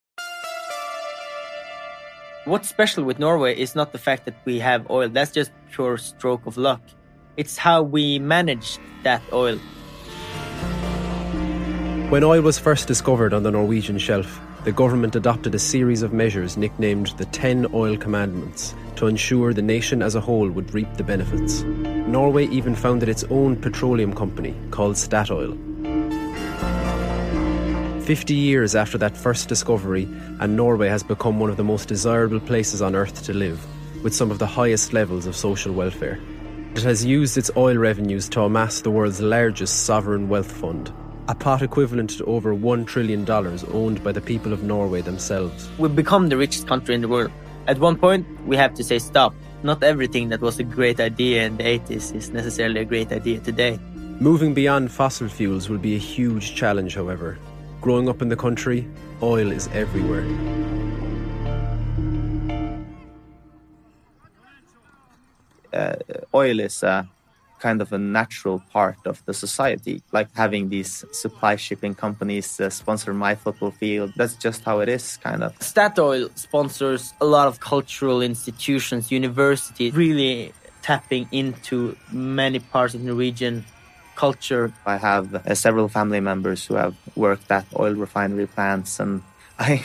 What's 2.46 2.68
special 2.68 3.04
with 3.04 3.18
Norway 3.18 3.58
is 3.58 3.74
not 3.74 3.92
the 3.92 3.98
fact 3.98 4.26
that 4.26 4.34
we 4.44 4.58
have 4.58 4.90
oil, 4.90 5.08
that's 5.08 5.30
just 5.30 5.50
pure 5.72 5.96
stroke 5.96 6.44
of 6.44 6.58
luck. 6.58 6.82
It's 7.38 7.56
how 7.56 7.82
we 7.82 8.18
manage 8.18 8.78
that 9.02 9.22
oil. 9.32 9.56
When 12.10 12.22
oil 12.22 12.42
was 12.42 12.58
first 12.58 12.86
discovered 12.86 13.32
on 13.32 13.44
the 13.44 13.50
Norwegian 13.50 13.96
shelf, 13.96 14.38
the 14.64 14.72
government 14.72 15.16
adopted 15.16 15.54
a 15.54 15.58
series 15.58 16.02
of 16.02 16.12
measures 16.12 16.58
nicknamed 16.58 17.14
the 17.16 17.24
Ten 17.24 17.66
Oil 17.72 17.96
Commandments 17.96 18.74
to 18.96 19.06
ensure 19.06 19.54
the 19.54 19.62
nation 19.62 20.02
as 20.02 20.14
a 20.14 20.20
whole 20.20 20.50
would 20.50 20.74
reap 20.74 20.92
the 20.98 21.02
benefits. 21.02 21.62
Norway 21.62 22.46
even 22.48 22.74
founded 22.74 23.08
its 23.08 23.24
own 23.30 23.56
petroleum 23.56 24.12
company 24.12 24.54
called 24.70 24.96
Statoil 24.96 25.73
50 28.04 28.34
years 28.34 28.74
after 28.74 28.98
that 28.98 29.16
first 29.16 29.48
discovery, 29.48 30.06
and 30.38 30.54
Norway 30.54 30.88
has 30.88 31.02
become 31.02 31.40
one 31.40 31.48
of 31.48 31.56
the 31.56 31.64
most 31.64 31.88
desirable 31.88 32.38
places 32.38 32.82
on 32.82 32.94
earth 32.94 33.24
to 33.24 33.32
live, 33.32 33.64
with 34.02 34.14
some 34.14 34.30
of 34.30 34.38
the 34.38 34.46
highest 34.46 34.92
levels 34.92 35.24
of 35.24 35.34
social 35.34 35.72
welfare. 35.72 36.20
It 36.74 36.82
has 36.82 37.02
used 37.02 37.38
its 37.38 37.50
oil 37.56 37.78
revenues 37.78 38.28
to 38.30 38.42
amass 38.42 38.82
the 38.82 38.90
world's 38.90 39.22
largest 39.22 39.86
sovereign 39.86 40.28
wealth 40.28 40.52
fund, 40.52 40.92
a 41.28 41.34
pot 41.34 41.62
equivalent 41.62 42.10
to 42.18 42.24
over 42.26 42.54
$1 42.54 42.86
trillion 42.86 43.24
owned 43.30 44.04
by 44.04 44.12
the 44.12 44.20
people 44.20 44.52
of 44.52 44.62
Norway 44.62 45.00
themselves. 45.00 45.70
We've 45.78 45.96
become 45.96 46.28
the 46.28 46.36
richest 46.36 46.66
country 46.66 46.94
in 46.94 47.00
the 47.00 47.08
world. 47.08 47.30
At 47.68 47.78
one 47.78 47.96
point, 47.96 48.26
we 48.44 48.58
have 48.58 48.74
to 48.74 48.84
say 48.84 48.98
stop. 48.98 49.34
Not 49.62 49.82
everything 49.82 50.28
that 50.28 50.42
was 50.42 50.58
a 50.58 50.62
great 50.62 51.00
idea 51.00 51.46
in 51.46 51.56
the 51.56 51.64
80s 51.64 52.14
is 52.14 52.28
necessarily 52.28 52.82
a 52.82 52.84
great 52.84 53.12
idea 53.12 53.40
today. 53.40 53.78
Moving 54.20 54.52
beyond 54.52 54.92
fossil 54.92 55.28
fuels 55.28 55.70
will 55.70 55.78
be 55.78 55.94
a 55.94 55.98
huge 55.98 56.54
challenge, 56.54 56.96
however, 56.96 57.38
Growing 57.84 58.08
up 58.08 58.22
in 58.22 58.30
the 58.30 58.36
country, 58.36 58.88
oil 59.22 59.52
is 59.52 59.68
everywhere. 59.74 60.24
Uh, 65.70 65.96
oil 66.32 66.60
is 66.60 66.82
a 66.82 67.06
kind 67.58 67.82
of 67.82 67.92
a 67.92 67.98
natural 67.98 68.62
part 68.72 68.96
of 69.04 69.22
the 69.26 69.34
society, 69.34 70.02
like 70.12 70.28
having 70.34 70.70
these 70.70 71.04
supply 71.12 71.56
shipping 71.56 71.94
companies 71.94 72.58
uh, 72.58 72.70
sponsor 72.70 73.12
my 73.12 73.34
football 73.34 73.72
field. 73.72 74.14
That's 74.16 74.36
just 74.36 74.64
how 74.64 74.80
it 74.80 74.88
is, 74.88 75.18
kind 75.18 75.44
of. 75.44 75.52
Statoil 75.58 76.30
sponsors 76.38 77.12
a 77.20 77.26
lot 77.26 77.48
of 77.48 77.60
cultural 77.60 78.22
institutions, 78.22 79.12
universities, 79.12 79.94
really 79.94 80.54
tapping 80.80 81.28
into 81.32 81.98
many 82.10 82.60
parts 82.60 82.94
of 82.94 83.04
the 83.04 83.12
region 83.12 83.62
culture. 84.16 84.72
I 84.86 84.96
have 84.96 85.34
uh, 85.34 85.54
several 85.54 85.88
family 85.88 86.20
members 86.20 86.66
who 86.66 86.74
have 86.74 86.94
worked 87.16 87.50
at 87.50 87.66
oil 87.78 87.94
refinery 87.94 88.46
plants 88.46 89.00
and 89.00 89.22
I 89.58 89.82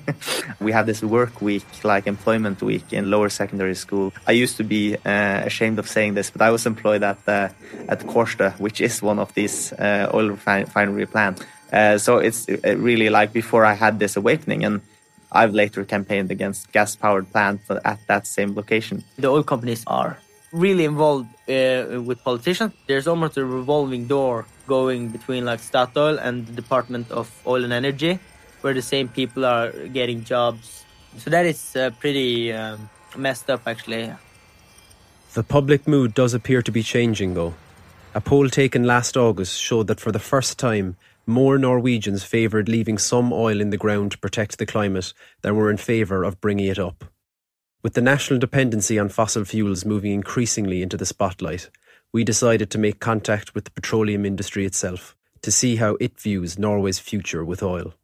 we 0.60 0.72
have 0.72 0.86
this 0.86 1.02
work 1.02 1.42
week, 1.42 1.66
like 1.82 2.06
employment 2.06 2.62
week 2.62 2.92
in 2.92 3.10
lower 3.10 3.28
secondary 3.28 3.74
school. 3.74 4.12
I 4.26 4.32
used 4.32 4.56
to 4.58 4.64
be 4.64 4.96
uh, 5.04 5.42
ashamed 5.44 5.78
of 5.78 5.88
saying 5.88 6.14
this, 6.14 6.30
but 6.30 6.42
I 6.42 6.50
was 6.50 6.64
employed 6.66 7.02
at 7.02 7.18
uh, 7.26 7.48
at 7.88 8.00
Kårstø, 8.06 8.58
which 8.60 8.80
is 8.80 9.02
one 9.02 9.18
of 9.18 9.34
these 9.34 9.72
uh, 9.72 10.10
oil 10.14 10.30
refinery 10.30 11.06
plants. 11.06 11.42
Uh, 11.72 11.98
so 11.98 12.18
it's 12.18 12.46
really 12.64 13.10
like 13.10 13.32
before 13.32 13.64
I 13.64 13.74
had 13.74 13.98
this 13.98 14.16
awakening, 14.16 14.64
and 14.64 14.80
I've 15.32 15.54
later 15.54 15.84
campaigned 15.84 16.30
against 16.30 16.72
gas-powered 16.72 17.30
plants 17.32 17.70
at 17.70 17.98
that 18.06 18.26
same 18.26 18.54
location. 18.54 19.04
The 19.18 19.28
oil 19.28 19.42
companies 19.42 19.84
are 19.86 20.18
really 20.52 20.84
involved 20.84 21.28
uh, 21.50 22.00
with 22.00 22.22
politicians. 22.22 22.72
There's 22.86 23.06
almost 23.06 23.36
a 23.36 23.44
revolving 23.44 24.06
door 24.06 24.46
going 24.66 25.08
between 25.08 25.44
like 25.44 25.60
Statoil 25.60 26.18
and 26.22 26.46
the 26.46 26.52
Department 26.52 27.10
of 27.10 27.30
Oil 27.46 27.64
and 27.64 27.72
Energy, 27.72 28.18
where 28.60 28.74
the 28.74 28.82
same 28.82 29.08
people 29.08 29.44
are 29.44 29.70
getting 29.88 30.24
jobs. 30.24 30.84
So 31.18 31.30
that 31.30 31.46
is 31.46 31.74
uh, 31.74 31.90
pretty 31.98 32.52
um, 32.52 32.88
messed 33.16 33.50
up, 33.50 33.62
actually. 33.66 34.12
The 35.34 35.42
public 35.42 35.86
mood 35.86 36.14
does 36.14 36.34
appear 36.34 36.62
to 36.62 36.72
be 36.72 36.82
changing, 36.82 37.34
though. 37.34 37.54
A 38.14 38.20
poll 38.20 38.48
taken 38.48 38.84
last 38.84 39.16
August 39.16 39.60
showed 39.60 39.86
that 39.86 40.00
for 40.00 40.12
the 40.12 40.18
first 40.18 40.58
time, 40.58 40.96
more 41.26 41.58
Norwegians 41.58 42.24
favoured 42.24 42.68
leaving 42.68 42.98
some 42.98 43.32
oil 43.32 43.60
in 43.60 43.70
the 43.70 43.76
ground 43.76 44.12
to 44.12 44.18
protect 44.18 44.58
the 44.58 44.66
climate 44.66 45.12
than 45.42 45.54
were 45.54 45.70
in 45.70 45.76
favour 45.76 46.24
of 46.24 46.40
bringing 46.40 46.66
it 46.66 46.78
up. 46.78 47.04
With 47.82 47.94
the 47.94 48.02
national 48.02 48.38
dependency 48.38 48.98
on 48.98 49.08
fossil 49.08 49.46
fuels 49.46 49.86
moving 49.86 50.12
increasingly 50.12 50.82
into 50.82 50.98
the 50.98 51.06
spotlight, 51.06 51.70
we 52.12 52.24
decided 52.24 52.70
to 52.70 52.78
make 52.78 53.00
contact 53.00 53.54
with 53.54 53.64
the 53.64 53.70
petroleum 53.70 54.26
industry 54.26 54.66
itself 54.66 55.16
to 55.40 55.50
see 55.50 55.76
how 55.76 55.96
it 55.98 56.20
views 56.20 56.58
Norway's 56.58 56.98
future 56.98 57.42
with 57.42 57.62
oil. 57.62 57.94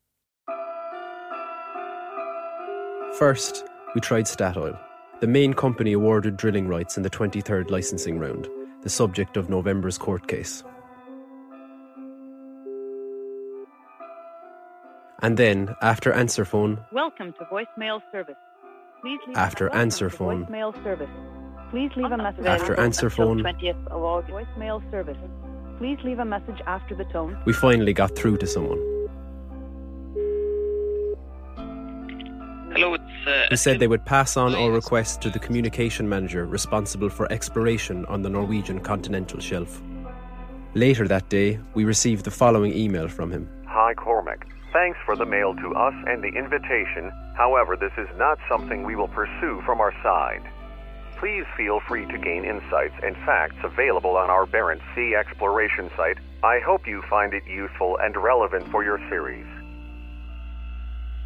First, 3.18 3.66
we 3.94 4.00
tried 4.00 4.24
Statoil. 4.24 4.78
The 5.20 5.26
main 5.26 5.52
company 5.52 5.92
awarded 5.92 6.38
drilling 6.38 6.68
rights 6.68 6.96
in 6.96 7.02
the 7.02 7.10
23rd 7.10 7.70
licensing 7.70 8.18
round, 8.18 8.48
the 8.80 8.88
subject 8.88 9.36
of 9.36 9.50
November's 9.50 9.98
court 9.98 10.26
case. 10.26 10.64
And 15.20 15.36
then, 15.36 15.74
after 15.82 16.12
answer 16.12 16.46
phone, 16.46 16.82
Welcome 16.92 17.34
to 17.34 17.44
voicemail 17.52 18.00
service. 18.10 18.36
Please 19.06 19.20
After 19.36 19.72
answer 19.72 20.10
phone. 20.10 20.46
Voicemail 20.46 20.82
service. 20.82 21.08
Please 21.70 21.92
leave 21.94 22.10
a 22.10 22.16
message 22.16 22.44
After 22.44 22.74
answer 22.80 23.08
phone. 23.08 23.38
20th 23.38 23.86
of 23.86 24.02
August. 24.02 24.32
Voicemail 24.32 24.90
service. 24.90 25.16
Please 25.78 25.96
leave 26.02 26.18
a 26.18 26.24
message 26.24 26.60
after 26.66 26.96
the 26.96 27.04
tone. 27.04 27.38
we 27.44 27.52
finally 27.52 27.92
got 27.92 28.16
through 28.16 28.36
to 28.38 28.46
someone 28.48 28.78
Hello, 32.72 32.94
it's 32.94 33.04
uh, 33.28 33.46
who 33.48 33.56
said 33.56 33.78
they 33.78 33.86
would 33.86 34.04
pass 34.04 34.36
on 34.36 34.56
our 34.56 34.72
request 34.72 35.22
to 35.22 35.30
the 35.30 35.38
communication 35.38 36.08
manager 36.08 36.44
responsible 36.44 37.08
for 37.08 37.30
exploration 37.30 38.04
on 38.06 38.22
the 38.22 38.28
Norwegian 38.28 38.80
continental 38.80 39.38
shelf. 39.38 39.80
Later 40.74 41.06
that 41.06 41.28
day, 41.28 41.60
we 41.74 41.84
received 41.84 42.24
the 42.24 42.32
following 42.32 42.72
email 42.74 43.06
from 43.06 43.30
him. 43.30 43.48
Hi, 43.68 43.94
Cormac. 43.94 44.48
Thanks 44.72 44.98
for 45.06 45.14
the 45.14 45.26
mail 45.26 45.54
to 45.54 45.74
us 45.74 45.94
and 46.08 46.24
the 46.24 46.32
invitation. 46.36 47.12
However, 47.36 47.76
this 47.76 47.92
is 47.98 48.08
not 48.16 48.38
something 48.48 48.82
we 48.82 48.96
will 48.96 49.08
pursue 49.08 49.62
from 49.66 49.80
our 49.80 49.92
side. 50.02 50.42
Please 51.18 51.44
feel 51.56 51.80
free 51.86 52.06
to 52.06 52.18
gain 52.18 52.44
insights 52.44 52.94
and 53.02 53.14
facts 53.24 53.56
available 53.62 54.16
on 54.16 54.30
our 54.30 54.46
Barents 54.46 54.82
Sea 54.94 55.14
exploration 55.14 55.90
site. 55.96 56.18
I 56.42 56.60
hope 56.60 56.86
you 56.86 57.02
find 57.08 57.34
it 57.34 57.42
useful 57.46 57.98
and 58.00 58.16
relevant 58.16 58.68
for 58.70 58.84
your 58.84 58.98
series. 59.10 59.46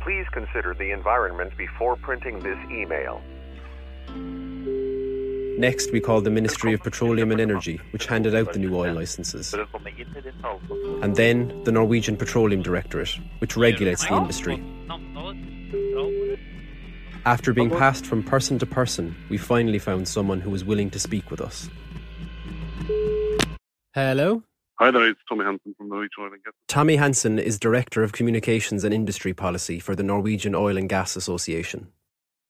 Please 0.03 0.27
consider 0.33 0.75
the 0.75 0.91
environment 0.91 1.57
before 1.57 1.95
printing 1.97 2.41
this 2.41 2.59
email. 2.71 3.21
Next, 5.59 5.93
we 5.93 6.01
called 6.01 6.25
the 6.25 6.31
Ministry 6.31 6.73
of 6.73 6.83
Petroleum 6.83 7.31
and 7.31 7.41
Energy, 7.41 7.81
which 7.93 8.07
handed 8.07 8.35
out 8.35 8.53
the 8.53 8.59
new 8.59 8.75
oil 8.75 8.95
licenses. 8.95 9.55
And 11.03 11.15
then 11.15 11.63
the 11.65 11.73
Norwegian 11.73 12.17
Petroleum 12.17 12.63
Directorate, 12.63 13.19
which 13.39 13.57
regulates 13.57 14.07
the 14.07 14.17
industry. 14.17 14.63
After 17.27 17.53
being 17.53 17.71
passed 17.71 18.07
from 18.07 18.23
person 18.23 18.59
to 18.61 18.67
person, 18.67 19.15
we 19.29 19.37
finally 19.37 19.79
found 19.79 20.09
someone 20.09 20.41
who 20.41 20.51
was 20.51 20.65
willing 20.65 20.89
to 20.91 20.99
speak 20.99 21.31
with 21.31 21.41
us. 21.41 21.69
Hello? 23.95 24.43
Hi 24.79 24.91
there, 24.91 25.07
it's 25.07 25.21
Tommy 25.29 25.45
Hansen 25.45 25.75
from 25.77 25.91
Norwegian 25.91 26.23
Oil 26.23 26.33
and 26.33 26.43
Gas. 26.43 26.55
Tommy 26.67 26.97
Hansen 26.97 27.39
is 27.39 27.59
Director 27.59 28.03
of 28.03 28.13
Communications 28.13 28.85
and 28.85 28.95
Industry 28.95 29.35
Policy 29.35 29.79
for 29.79 29.95
the 29.95 30.03
Norwegian 30.03 30.55
Oil 30.55 30.79
and 30.79 30.89
Gas 30.89 31.17
Association. 31.17 31.89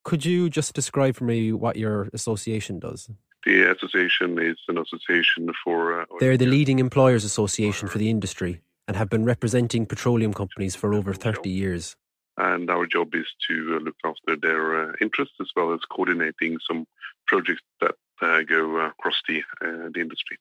Could 0.04 0.24
you 0.24 0.48
just 0.48 0.72
describe 0.72 1.16
for 1.16 1.24
me 1.24 1.52
what 1.52 1.74
your 1.74 2.08
association 2.12 2.78
does? 2.78 3.10
The 3.44 3.72
association 3.72 4.38
is 4.38 4.56
an 4.68 4.78
association 4.78 5.50
for. 5.64 6.02
Uh, 6.02 6.04
They're 6.20 6.36
the 6.36 6.46
leading 6.46 6.78
employers 6.78 7.24
association 7.24 7.88
for 7.88 7.98
the 7.98 8.08
industry 8.08 8.60
and 8.86 8.96
have 8.96 9.10
been 9.10 9.24
representing 9.24 9.86
petroleum 9.86 10.32
companies 10.32 10.76
for 10.76 10.94
over 10.94 11.12
30 11.12 11.50
years. 11.50 11.96
And 12.40 12.70
our 12.70 12.86
job 12.86 13.14
is 13.14 13.26
to 13.48 13.76
uh, 13.76 13.84
look 13.84 13.96
after 14.04 14.36
their 14.36 14.64
uh, 14.82 14.92
interests 15.00 15.34
as 15.40 15.48
well 15.54 15.72
as 15.72 15.80
coordinating 15.90 16.58
some 16.66 16.86
projects 17.26 17.62
that 17.80 17.94
uh, 18.22 18.42
go 18.42 18.78
across 18.78 19.20
the, 19.28 19.38
uh, 19.64 19.88
the 19.94 20.00
industry. 20.00 20.36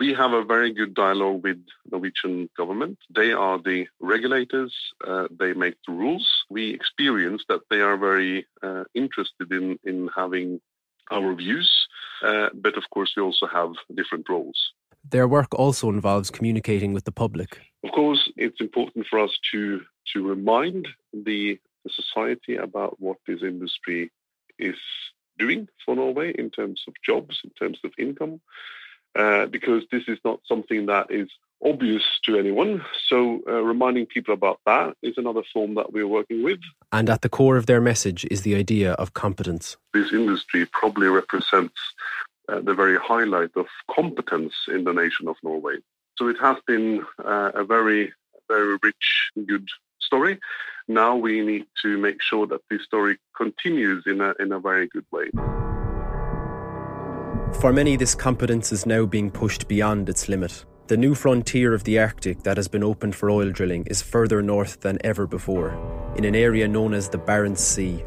We 0.00 0.14
have 0.14 0.32
a 0.32 0.44
very 0.44 0.72
good 0.72 0.94
dialogue 0.94 1.42
with 1.44 1.60
Norwegian 1.90 2.48
government. 2.56 2.98
They 3.14 3.32
are 3.32 3.58
the 3.58 3.86
regulators. 4.00 4.74
Uh, 5.06 5.28
they 5.38 5.52
make 5.52 5.76
the 5.86 5.92
rules. 5.92 6.26
We 6.50 6.74
experience 6.74 7.44
that 7.48 7.60
they 7.70 7.80
are 7.80 7.96
very 7.96 8.46
uh, 8.62 8.84
interested 8.94 9.52
in, 9.52 9.78
in 9.84 10.08
having 10.14 10.60
our 11.10 11.34
views. 11.34 11.70
Uh, 12.24 12.48
but 12.54 12.76
of 12.76 12.84
course, 12.90 13.12
we 13.16 13.22
also 13.22 13.46
have 13.46 13.72
different 13.94 14.28
roles. 14.28 14.72
Their 15.08 15.28
work 15.28 15.54
also 15.54 15.88
involves 15.88 16.30
communicating 16.30 16.92
with 16.92 17.04
the 17.04 17.12
public. 17.12 17.60
Of 17.84 17.90
course, 17.92 18.30
it's 18.36 18.60
important 18.60 19.06
for 19.08 19.18
us 19.18 19.36
to 19.52 19.82
to 20.12 20.26
remind 20.26 20.88
the, 21.12 21.58
the 21.84 21.90
society 21.90 22.56
about 22.56 23.00
what 23.00 23.18
this 23.26 23.42
industry 23.42 24.10
is 24.58 24.76
doing 25.38 25.68
for 25.84 25.96
Norway 25.96 26.32
in 26.32 26.50
terms 26.50 26.82
of 26.86 26.94
jobs, 27.04 27.40
in 27.44 27.50
terms 27.50 27.78
of 27.84 27.92
income, 27.98 28.40
uh, 29.18 29.46
because 29.46 29.84
this 29.90 30.04
is 30.08 30.18
not 30.24 30.40
something 30.46 30.86
that 30.86 31.10
is 31.10 31.28
obvious 31.64 32.02
to 32.24 32.36
anyone. 32.36 32.84
So, 33.06 33.40
uh, 33.48 33.62
reminding 33.62 34.06
people 34.06 34.34
about 34.34 34.60
that 34.66 34.96
is 35.02 35.14
another 35.16 35.42
form 35.52 35.74
that 35.74 35.92
we're 35.92 36.08
working 36.08 36.42
with. 36.42 36.60
And 36.90 37.08
at 37.08 37.22
the 37.22 37.28
core 37.28 37.56
of 37.56 37.66
their 37.66 37.80
message 37.80 38.26
is 38.30 38.42
the 38.42 38.54
idea 38.54 38.92
of 38.92 39.14
competence. 39.14 39.76
This 39.94 40.12
industry 40.12 40.66
probably 40.66 41.08
represents 41.08 41.78
uh, 42.48 42.60
the 42.60 42.74
very 42.74 42.98
highlight 42.98 43.50
of 43.56 43.66
competence 43.90 44.54
in 44.68 44.84
the 44.84 44.92
nation 44.92 45.28
of 45.28 45.36
Norway. 45.42 45.76
So 46.16 46.28
it 46.28 46.36
has 46.40 46.56
been 46.66 47.04
uh, 47.24 47.52
a 47.54 47.64
very, 47.64 48.12
very 48.48 48.76
rich, 48.82 49.30
good 49.46 49.68
story. 50.02 50.38
Now 50.88 51.16
we 51.16 51.40
need 51.40 51.66
to 51.82 51.98
make 51.98 52.20
sure 52.20 52.46
that 52.48 52.60
this 52.70 52.82
story 52.84 53.18
continues 53.36 54.04
in 54.06 54.20
a, 54.20 54.34
in 54.40 54.52
a 54.52 54.58
very 54.58 54.88
good 54.88 55.06
way. 55.12 55.30
For 57.60 57.72
many, 57.72 57.96
this 57.96 58.14
competence 58.14 58.72
is 58.72 58.86
now 58.86 59.06
being 59.06 59.30
pushed 59.30 59.68
beyond 59.68 60.08
its 60.08 60.28
limit. 60.28 60.64
The 60.88 60.96
new 60.96 61.14
frontier 61.14 61.74
of 61.74 61.84
the 61.84 61.98
Arctic 61.98 62.42
that 62.42 62.56
has 62.56 62.66
been 62.66 62.82
opened 62.82 63.14
for 63.14 63.30
oil 63.30 63.50
drilling 63.50 63.86
is 63.86 64.02
further 64.02 64.42
north 64.42 64.80
than 64.80 64.98
ever 65.04 65.26
before, 65.26 65.70
in 66.16 66.24
an 66.24 66.34
area 66.34 66.66
known 66.66 66.92
as 66.92 67.08
the 67.08 67.18
Barents 67.18 67.58
Sea. 67.58 68.04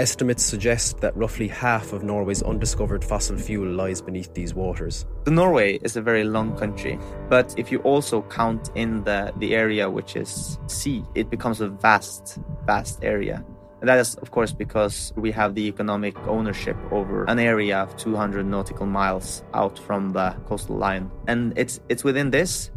Estimates 0.00 0.42
suggest 0.42 0.98
that 1.02 1.14
roughly 1.14 1.46
half 1.46 1.92
of 1.92 2.02
Norway's 2.02 2.42
undiscovered 2.42 3.04
fossil 3.04 3.36
fuel 3.36 3.70
lies 3.70 4.00
beneath 4.00 4.32
these 4.32 4.54
waters. 4.54 5.04
So 5.26 5.30
Norway 5.30 5.78
is 5.82 5.94
a 5.94 6.00
very 6.00 6.24
long 6.24 6.56
country, 6.56 6.98
but 7.28 7.54
if 7.58 7.70
you 7.70 7.80
also 7.80 8.22
count 8.22 8.70
in 8.74 9.04
the, 9.04 9.30
the 9.36 9.54
area 9.54 9.90
which 9.90 10.16
is 10.16 10.58
sea, 10.68 11.04
it 11.14 11.28
becomes 11.28 11.60
a 11.60 11.68
vast, 11.68 12.38
vast 12.64 13.04
area. 13.04 13.44
And 13.80 13.90
that 13.90 13.98
is, 13.98 14.14
of 14.14 14.30
course, 14.30 14.52
because 14.52 15.12
we 15.16 15.30
have 15.32 15.54
the 15.54 15.66
economic 15.66 16.16
ownership 16.26 16.78
over 16.90 17.24
an 17.24 17.38
area 17.38 17.80
of 17.80 17.94
200 17.98 18.46
nautical 18.46 18.86
miles 18.86 19.44
out 19.52 19.78
from 19.78 20.14
the 20.14 20.34
coastal 20.46 20.78
line. 20.78 21.10
And 21.28 21.52
it's, 21.58 21.78
it's 21.90 22.04
within 22.04 22.30
this, 22.30 22.70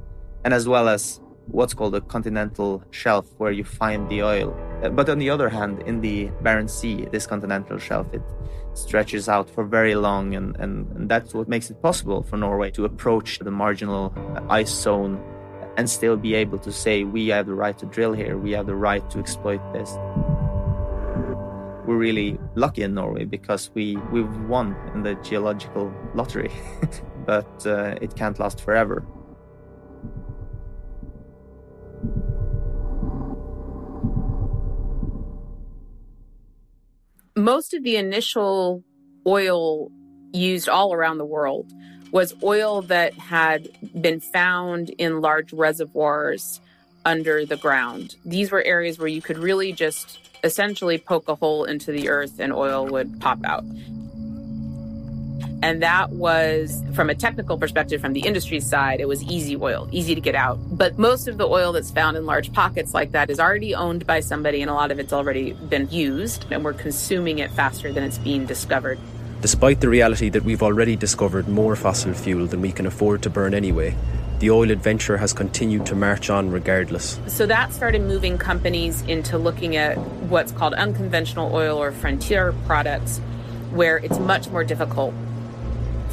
and 0.44 0.54
as 0.54 0.68
well 0.68 0.90
as 0.90 1.22
what's 1.48 1.74
called 1.74 1.96
a 1.96 2.02
continental 2.02 2.84
shelf 2.92 3.28
where 3.38 3.52
you 3.52 3.64
find 3.64 4.10
the 4.10 4.24
oil. 4.24 4.56
Uh, 4.84 4.90
But 4.90 5.10
on 5.10 5.20
the 5.20 5.30
other 5.30 5.50
hand, 5.50 5.84
in 5.86 6.02
the 6.02 6.28
Barents 6.42 6.72
Sea, 6.72 7.08
this 7.12 7.28
continental 7.28 7.78
shelf, 7.78 8.08
it 8.14 8.22
stretches 8.74 9.30
out 9.30 9.50
for 9.50 9.64
very 9.64 9.96
long, 9.96 10.36
and, 10.36 10.56
and, 10.58 10.88
and 10.96 11.10
that's 11.10 11.34
what 11.34 11.48
makes 11.48 11.70
it 11.70 11.82
possible 11.82 12.24
for 12.24 12.38
Norway 12.38 12.72
to 12.72 12.86
approach 12.86 13.40
the 13.40 13.52
marginal 13.52 14.14
ice 14.50 14.72
zone 14.72 15.22
and 15.78 15.90
still 15.90 16.18
be 16.18 16.34
able 16.36 16.58
to 16.60 16.72
say, 16.72 17.04
we 17.04 17.28
have 17.28 17.46
the 17.46 17.54
right 17.54 17.78
to 17.78 17.86
drill 17.86 18.14
here, 18.14 18.38
we 18.38 18.52
have 18.52 18.66
the 18.66 18.76
right 18.76 19.08
to 19.10 19.20
exploit 19.20 19.62
this. 19.74 19.92
We're 21.86 21.98
really 21.98 22.40
lucky 22.56 22.84
in 22.84 22.94
Norway 22.94 23.26
because 23.26 23.70
we, 23.74 23.98
we've 24.12 24.36
won 24.48 24.76
in 24.94 25.04
the 25.04 25.16
geological 25.16 25.94
lottery, 26.16 26.52
but 27.26 27.68
uh, 27.68 27.96
it 28.02 28.16
can't 28.16 28.40
last 28.40 28.62
forever. 28.62 29.06
Most 37.44 37.74
of 37.74 37.84
the 37.84 37.98
initial 37.98 38.84
oil 39.28 39.92
used 40.32 40.70
all 40.70 40.94
around 40.94 41.18
the 41.18 41.26
world 41.26 41.72
was 42.12 42.34
oil 42.42 42.82
that 42.84 43.14
had 43.16 43.68
been 44.00 44.20
found 44.20 44.90
in 44.92 45.20
large 45.20 45.52
reservoirs 45.52 46.62
under 47.06 47.46
the 47.46 47.58
ground. 47.58 48.16
These 48.24 48.52
were 48.52 48.64
areas 48.64 48.98
where 48.98 49.10
you 49.10 49.22
could 49.22 49.38
really 49.38 49.74
just 49.74 50.20
essentially 50.44 50.98
poke 50.98 51.28
a 51.28 51.36
hole 51.36 51.66
into 51.66 51.92
the 51.92 52.08
earth 52.08 52.40
and 52.40 52.54
oil 52.54 52.86
would 52.88 53.20
pop 53.20 53.44
out. 53.44 53.66
And 55.64 55.82
that 55.82 56.10
was, 56.10 56.84
from 56.94 57.10
a 57.10 57.16
technical 57.16 57.58
perspective, 57.58 58.02
from 58.02 58.12
the 58.12 58.20
industry 58.20 58.60
side, 58.60 59.00
it 59.00 59.08
was 59.08 59.24
easy 59.24 59.56
oil, 59.56 59.88
easy 59.94 60.14
to 60.14 60.20
get 60.20 60.36
out. 60.36 60.60
But 60.70 61.00
most 61.00 61.30
of 61.30 61.38
the 61.38 61.48
oil 61.48 61.72
that's 61.72 61.90
found 61.90 62.18
in 62.18 62.26
large 62.26 62.52
pockets 62.52 62.94
like 62.94 63.14
that 63.14 63.30
is 63.30 63.40
already 63.40 63.74
owned 63.74 64.06
by 64.06 64.20
somebody, 64.20 64.62
and 64.62 64.70
a 64.70 64.74
lot 64.74 64.92
of 64.92 65.00
it's 65.00 65.14
already 65.14 65.54
been 65.54 65.88
used, 65.90 66.48
and 66.52 66.66
we're 66.66 66.74
consuming 66.74 67.40
it 67.40 67.50
faster 67.52 67.94
than 67.94 68.04
it's 68.04 68.18
being 68.18 68.46
discovered. 68.46 69.00
Despite 69.40 69.80
the 69.80 69.88
reality 69.88 70.28
that 70.32 70.44
we've 70.44 70.62
already 70.62 70.98
discovered 70.98 71.48
more 71.48 71.78
fossil 71.78 72.14
fuel 72.14 72.46
than 72.46 72.60
we 72.60 72.74
can 72.74 72.86
afford 72.86 73.24
to 73.24 73.30
burn 73.30 73.54
anyway, 73.54 73.96
the 74.40 74.50
oil 74.50 74.70
adventure 74.70 75.16
has 75.16 75.32
continued 75.32 75.86
to 75.86 75.96
march 75.96 76.30
on 76.30 76.52
regardless. 76.52 77.22
So 77.28 77.46
that 77.46 77.72
started 77.72 78.02
moving 78.02 78.38
companies 78.38 79.02
into 79.04 79.38
looking 79.38 79.78
at 79.78 79.98
what's 80.28 80.52
called 80.52 80.74
unconventional 80.74 81.56
oil 81.56 81.82
or 81.82 81.94
frontier 81.94 82.54
products, 82.66 83.20
where 83.72 83.96
it's 84.00 84.20
much 84.20 84.50
more 84.50 84.66
difficult. 84.66 85.14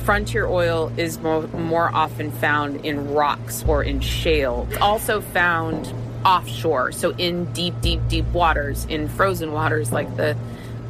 Frontier 0.05 0.47
oil 0.47 0.93
is 0.97 1.19
more, 1.19 1.43
more 1.49 1.91
often 1.95 2.31
found 2.33 2.85
in 2.85 3.13
rocks 3.13 3.65
or 3.67 3.83
in 3.83 4.01
shale. 4.01 4.67
It's 4.71 4.81
also 4.81 5.21
found 5.21 5.93
offshore, 6.25 6.93
so 6.93 7.11
in 7.13 7.53
deep, 7.53 7.81
deep, 7.81 8.01
deep 8.09 8.27
waters, 8.27 8.87
in 8.87 9.09
frozen 9.09 9.53
waters 9.53 9.93
like 9.93 10.17
the 10.17 10.37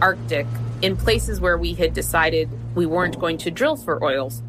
Arctic, 0.00 0.46
in 0.80 0.96
places 0.96 1.40
where 1.40 1.58
we 1.58 1.74
had 1.74 1.92
decided 1.92 2.48
we 2.74 2.86
weren't 2.86 3.18
going 3.18 3.36
to 3.38 3.50
drill 3.50 3.76
for 3.76 4.02
oils. 4.02 4.42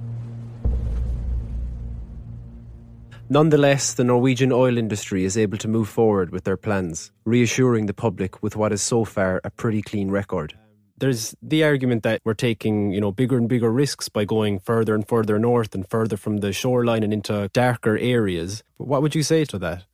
Nonetheless, 3.30 3.94
the 3.94 4.04
Norwegian 4.04 4.52
oil 4.52 4.78
industry 4.78 5.24
is 5.24 5.38
able 5.38 5.58
to 5.58 5.68
move 5.68 5.88
forward 5.88 6.32
with 6.32 6.44
their 6.44 6.58
plans, 6.58 7.12
reassuring 7.26 7.86
the 7.86 7.94
public 7.94 8.44
with 8.44 8.56
what 8.56 8.74
is 8.74 8.82
so 8.82 9.06
far 9.06 9.42
a 9.44 9.50
pretty 9.50 9.82
clean 9.82 10.12
record. 10.12 10.54
There's 11.02 11.36
the 11.42 11.64
argument 11.64 12.04
that 12.04 12.22
we're 12.24 12.36
taking, 12.36 12.92
you 12.92 13.02
know, 13.02 13.12
bigger 13.12 13.36
and 13.36 13.50
bigger 13.50 13.72
risks 13.72 14.08
by 14.08 14.24
going 14.24 14.60
further 14.60 14.94
and 14.94 15.08
further 15.08 15.40
north 15.40 15.74
and 15.74 15.90
further 15.90 16.16
from 16.16 16.38
the 16.38 16.54
shoreline 16.54 17.02
and 17.02 17.12
into 17.12 17.50
darker 17.54 17.98
areas. 17.98 18.62
But 18.78 18.88
what 18.88 19.02
would 19.02 19.16
you 19.16 19.24
say 19.24 19.44
to 19.46 19.58
that? 19.58 19.86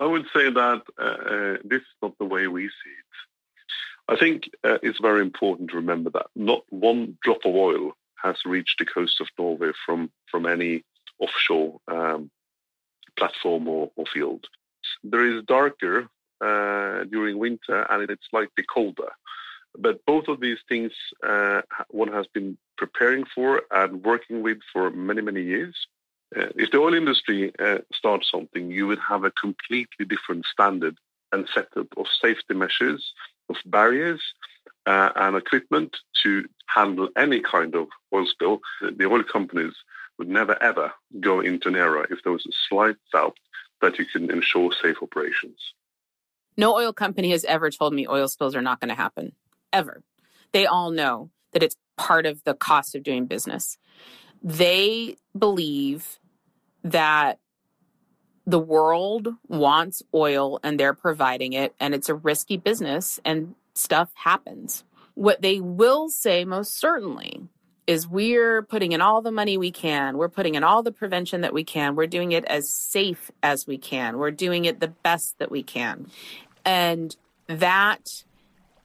I 0.00 0.06
would 0.06 0.24
say 0.34 0.50
that 0.50 0.82
uh, 0.98 1.02
uh, 1.02 1.56
this 1.62 1.82
is 1.82 1.96
not 2.00 2.16
the 2.16 2.24
way 2.24 2.46
we 2.46 2.68
see 2.68 2.94
it. 3.02 4.12
I 4.14 4.16
think 4.16 4.48
uh, 4.64 4.78
it's 4.82 4.98
very 4.98 5.20
important 5.20 5.68
to 5.70 5.76
remember 5.76 6.08
that 6.10 6.26
not 6.34 6.62
one 6.70 7.18
drop 7.22 7.44
of 7.44 7.54
oil 7.54 7.92
has 8.22 8.36
reached 8.46 8.78
the 8.78 8.86
coast 8.86 9.20
of 9.20 9.28
Norway 9.38 9.72
from 9.84 10.10
from 10.30 10.46
any 10.46 10.84
offshore 11.18 11.80
um, 11.88 12.30
platform 13.18 13.68
or, 13.68 13.90
or, 13.94 14.06
field. 14.06 14.46
There 15.02 15.26
is 15.26 15.44
darker 15.44 16.08
uh, 16.40 17.04
during 17.04 17.38
winter 17.38 17.86
and 17.90 18.10
it's 18.10 18.26
slightly 18.30 18.64
colder. 18.64 19.12
But 19.76 20.04
both 20.06 20.28
of 20.28 20.40
these 20.40 20.58
things 20.68 20.92
uh, 21.26 21.62
one 21.88 22.12
has 22.12 22.26
been 22.28 22.56
preparing 22.76 23.24
for 23.34 23.62
and 23.70 24.04
working 24.04 24.42
with 24.42 24.58
for 24.72 24.90
many, 24.90 25.20
many 25.20 25.42
years. 25.42 25.74
Uh, 26.36 26.46
if 26.56 26.70
the 26.70 26.78
oil 26.78 26.94
industry 26.94 27.52
uh, 27.58 27.78
starts 27.92 28.30
something, 28.30 28.70
you 28.70 28.86
would 28.86 28.98
have 28.98 29.24
a 29.24 29.30
completely 29.32 30.04
different 30.06 30.44
standard 30.46 30.96
and 31.32 31.48
setup 31.52 31.88
of 31.96 32.06
safety 32.20 32.54
measures, 32.54 33.12
of 33.48 33.56
barriers, 33.66 34.20
uh, 34.86 35.10
and 35.16 35.36
equipment 35.36 35.96
to 36.22 36.44
handle 36.66 37.08
any 37.16 37.40
kind 37.40 37.74
of 37.74 37.88
oil 38.12 38.26
spill. 38.26 38.60
The 38.80 39.06
oil 39.06 39.22
companies 39.22 39.74
would 40.18 40.28
never 40.28 40.60
ever 40.62 40.92
go 41.20 41.40
into 41.40 41.68
an 41.68 41.76
era 41.76 42.06
if 42.10 42.22
there 42.22 42.32
was 42.32 42.46
a 42.46 42.52
slight 42.68 42.96
doubt 43.12 43.36
that 43.80 43.98
you 43.98 44.06
can 44.06 44.30
ensure 44.30 44.72
safe 44.82 44.96
operations. 45.02 45.58
No 46.56 46.74
oil 46.76 46.92
company 46.92 47.30
has 47.30 47.44
ever 47.44 47.70
told 47.70 47.94
me 47.94 48.06
oil 48.06 48.28
spills 48.28 48.54
are 48.54 48.62
not 48.62 48.80
going 48.80 48.88
to 48.88 48.94
happen, 48.94 49.32
ever. 49.74 50.02
They 50.52 50.64
all 50.64 50.90
know 50.90 51.30
that 51.52 51.62
it's 51.62 51.76
part 51.96 52.24
of 52.24 52.42
the 52.44 52.54
cost 52.54 52.94
of 52.94 53.02
doing 53.02 53.26
business. 53.26 53.76
They 54.42 55.16
believe 55.36 56.18
that 56.82 57.38
the 58.46 58.58
world 58.58 59.28
wants 59.48 60.02
oil 60.14 60.60
and 60.62 60.78
they're 60.78 60.94
providing 60.94 61.54
it, 61.54 61.74
and 61.80 61.94
it's 61.94 62.08
a 62.08 62.14
risky 62.14 62.56
business 62.56 63.18
and 63.24 63.54
stuff 63.74 64.10
happens. 64.14 64.84
What 65.14 65.42
they 65.42 65.60
will 65.60 66.08
say 66.08 66.44
most 66.44 66.78
certainly 66.78 67.48
is 67.86 68.08
we're 68.08 68.62
putting 68.62 68.92
in 68.92 69.00
all 69.00 69.22
the 69.22 69.30
money 69.30 69.56
we 69.56 69.70
can. 69.70 70.16
We're 70.16 70.28
putting 70.28 70.54
in 70.54 70.64
all 70.64 70.82
the 70.82 70.92
prevention 70.92 71.42
that 71.42 71.52
we 71.52 71.64
can. 71.64 71.96
We're 71.96 72.06
doing 72.06 72.32
it 72.32 72.44
as 72.46 72.70
safe 72.70 73.30
as 73.42 73.66
we 73.66 73.78
can. 73.78 74.18
We're 74.18 74.30
doing 74.30 74.64
it 74.64 74.80
the 74.80 74.88
best 74.88 75.38
that 75.38 75.50
we 75.50 75.62
can. 75.62 76.06
And 76.64 77.14
that 77.46 78.24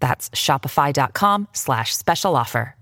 That's 0.00 0.30
shopify.com 0.30 1.48
slash 1.52 1.96
special 1.96 2.36
offer. 2.36 2.74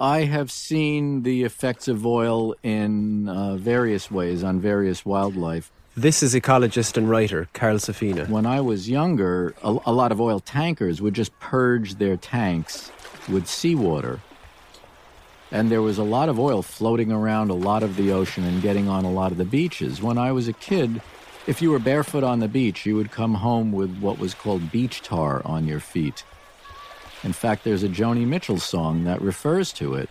I 0.00 0.24
have 0.24 0.50
seen 0.50 1.22
the 1.22 1.44
effects 1.44 1.86
of 1.86 2.04
oil 2.04 2.56
in 2.64 3.28
uh, 3.28 3.56
various 3.56 4.10
ways 4.10 4.42
on 4.42 4.58
various 4.60 5.06
wildlife. 5.06 5.70
This 5.96 6.20
is 6.20 6.34
ecologist 6.34 6.96
and 6.96 7.08
writer 7.08 7.48
Carl 7.52 7.76
Safina. 7.76 8.28
When 8.28 8.44
I 8.44 8.60
was 8.60 8.90
younger, 8.90 9.54
a, 9.62 9.78
a 9.86 9.92
lot 9.92 10.10
of 10.10 10.20
oil 10.20 10.40
tankers 10.40 11.00
would 11.00 11.14
just 11.14 11.38
purge 11.38 11.94
their 11.94 12.16
tanks 12.16 12.90
with 13.28 13.46
seawater 13.46 14.18
and 15.54 15.70
there 15.70 15.82
was 15.82 15.98
a 15.98 16.02
lot 16.02 16.28
of 16.28 16.40
oil 16.40 16.62
floating 16.62 17.12
around 17.12 17.48
a 17.48 17.54
lot 17.54 17.84
of 17.84 17.94
the 17.94 18.10
ocean 18.10 18.42
and 18.42 18.60
getting 18.60 18.88
on 18.88 19.04
a 19.04 19.10
lot 19.10 19.30
of 19.30 19.38
the 19.38 19.44
beaches. 19.44 20.02
When 20.02 20.18
I 20.18 20.32
was 20.32 20.48
a 20.48 20.52
kid, 20.52 21.00
if 21.46 21.60
you 21.60 21.70
were 21.70 21.78
barefoot 21.78 22.24
on 22.24 22.40
the 22.40 22.48
beach, 22.48 22.86
you 22.86 22.96
would 22.96 23.10
come 23.10 23.34
home 23.34 23.72
with 23.72 23.98
what 23.98 24.18
was 24.18 24.34
called 24.34 24.70
beach 24.70 25.02
tar 25.02 25.42
on 25.44 25.66
your 25.66 25.80
feet. 25.80 26.24
In 27.22 27.32
fact, 27.32 27.64
there's 27.64 27.82
a 27.82 27.88
Joni 27.88 28.26
Mitchell 28.26 28.58
song 28.58 29.04
that 29.04 29.20
refers 29.20 29.72
to 29.74 29.94
it. 29.94 30.08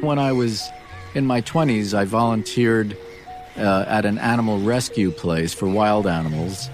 When 0.00 0.18
I 0.18 0.32
was 0.32 0.68
in 1.14 1.26
my 1.26 1.42
20s, 1.42 1.94
I 1.94 2.04
volunteered 2.04 2.96
uh, 3.56 3.84
at 3.88 4.04
an 4.04 4.18
animal 4.18 4.60
rescue 4.60 5.10
place 5.10 5.52
for 5.52 5.68
wild 5.68 6.06
animals 6.06 6.70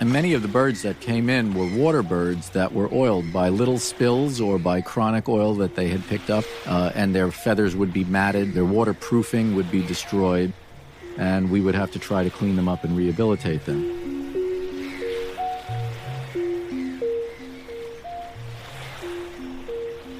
and 0.00 0.12
many 0.12 0.34
of 0.34 0.42
the 0.42 0.48
birds 0.48 0.82
that 0.82 1.00
came 1.00 1.30
in 1.30 1.54
were 1.54 1.66
water 1.78 2.02
birds 2.02 2.50
that 2.50 2.72
were 2.72 2.88
oiled 2.92 3.32
by 3.32 3.48
little 3.48 3.78
spills 3.78 4.40
or 4.40 4.58
by 4.58 4.80
chronic 4.80 5.28
oil 5.28 5.54
that 5.54 5.74
they 5.74 5.88
had 5.88 6.06
picked 6.06 6.28
up, 6.28 6.44
uh, 6.66 6.92
and 6.94 7.14
their 7.14 7.30
feathers 7.30 7.74
would 7.74 7.92
be 7.92 8.04
matted, 8.04 8.52
their 8.52 8.64
waterproofing 8.64 9.54
would 9.54 9.70
be 9.70 9.82
destroyed, 9.82 10.52
and 11.16 11.50
we 11.50 11.60
would 11.60 11.74
have 11.74 11.90
to 11.92 11.98
try 11.98 12.22
to 12.22 12.30
clean 12.30 12.56
them 12.56 12.68
up 12.68 12.84
and 12.84 12.96
rehabilitate 12.96 13.64
them. 13.64 14.06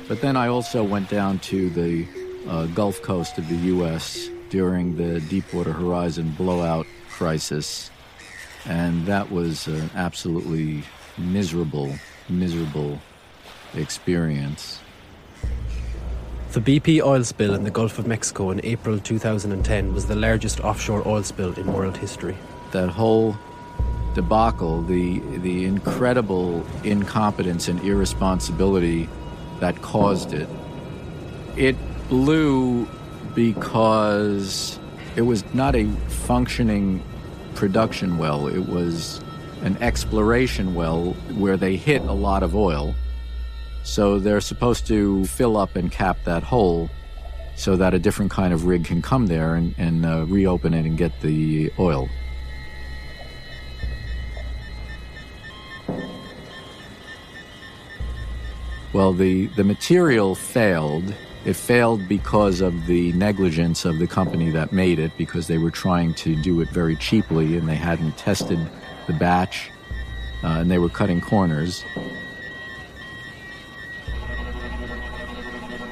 But 0.08 0.20
then 0.20 0.36
I 0.36 0.46
also 0.48 0.84
went 0.84 1.10
down 1.10 1.40
to 1.40 1.68
the 1.70 2.06
uh, 2.48 2.66
Gulf 2.66 3.02
Coast 3.02 3.38
of 3.38 3.48
the 3.48 3.56
U.S. 3.56 4.30
during 4.50 4.96
the 4.96 5.20
Deepwater 5.20 5.72
Horizon 5.72 6.30
blowout 6.38 6.86
crisis 7.10 7.90
and 8.68 9.06
that 9.06 9.30
was 9.30 9.66
an 9.66 9.90
absolutely 9.94 10.82
miserable, 11.18 11.94
miserable 12.28 12.98
experience. 13.74 14.80
The 16.52 16.60
BP 16.60 17.02
oil 17.02 17.22
spill 17.22 17.54
in 17.54 17.64
the 17.64 17.70
Gulf 17.70 17.98
of 17.98 18.06
Mexico 18.06 18.50
in 18.50 18.64
April 18.64 18.98
2010 18.98 19.92
was 19.92 20.06
the 20.06 20.16
largest 20.16 20.60
offshore 20.60 21.06
oil 21.06 21.22
spill 21.22 21.52
in 21.54 21.72
world 21.72 21.96
history. 21.96 22.36
That 22.72 22.88
whole 22.88 23.36
debacle, 24.14 24.82
the, 24.82 25.20
the 25.38 25.66
incredible 25.66 26.66
incompetence 26.82 27.68
and 27.68 27.78
irresponsibility 27.80 29.08
that 29.60 29.82
caused 29.82 30.32
it, 30.32 30.48
it 31.56 31.76
blew 32.08 32.88
because 33.34 34.78
it 35.14 35.22
was 35.22 35.44
not 35.52 35.76
a 35.76 35.84
functioning 36.08 37.02
production 37.56 38.18
well. 38.18 38.46
It 38.46 38.68
was 38.68 39.20
an 39.62 39.76
exploration 39.78 40.74
well 40.74 41.14
where 41.34 41.56
they 41.56 41.76
hit 41.76 42.02
a 42.02 42.12
lot 42.12 42.42
of 42.42 42.54
oil. 42.54 42.94
So 43.82 44.18
they're 44.18 44.40
supposed 44.40 44.86
to 44.88 45.24
fill 45.26 45.56
up 45.56 45.74
and 45.76 45.90
cap 45.90 46.18
that 46.24 46.42
hole 46.42 46.90
so 47.56 47.76
that 47.76 47.94
a 47.94 47.98
different 47.98 48.30
kind 48.30 48.52
of 48.52 48.66
rig 48.66 48.84
can 48.84 49.00
come 49.00 49.26
there 49.26 49.54
and, 49.54 49.74
and 49.78 50.04
uh, 50.04 50.26
reopen 50.26 50.74
it 50.74 50.84
and 50.84 50.98
get 50.98 51.20
the 51.22 51.72
oil. 51.78 52.08
Well, 58.92 59.12
the, 59.12 59.46
the 59.56 59.64
material 59.64 60.34
failed 60.34 61.14
it 61.46 61.54
failed 61.54 62.08
because 62.08 62.60
of 62.60 62.86
the 62.86 63.12
negligence 63.12 63.84
of 63.84 64.00
the 64.00 64.06
company 64.06 64.50
that 64.50 64.72
made 64.72 64.98
it, 64.98 65.12
because 65.16 65.46
they 65.46 65.58
were 65.58 65.70
trying 65.70 66.12
to 66.12 66.34
do 66.42 66.60
it 66.60 66.68
very 66.70 66.96
cheaply 66.96 67.56
and 67.56 67.68
they 67.68 67.76
hadn't 67.76 68.18
tested 68.18 68.58
the 69.06 69.12
batch 69.12 69.70
uh, 70.42 70.58
and 70.58 70.68
they 70.68 70.78
were 70.78 70.88
cutting 70.88 71.20
corners. 71.20 71.84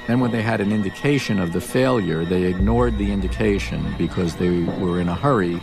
Then, 0.08 0.18
when 0.18 0.32
they 0.32 0.42
had 0.42 0.60
an 0.60 0.72
indication 0.72 1.38
of 1.38 1.52
the 1.52 1.60
failure, 1.60 2.24
they 2.24 2.42
ignored 2.42 2.98
the 2.98 3.12
indication 3.12 3.94
because 3.96 4.34
they 4.34 4.64
were 4.64 5.00
in 5.00 5.08
a 5.08 5.14
hurry 5.14 5.62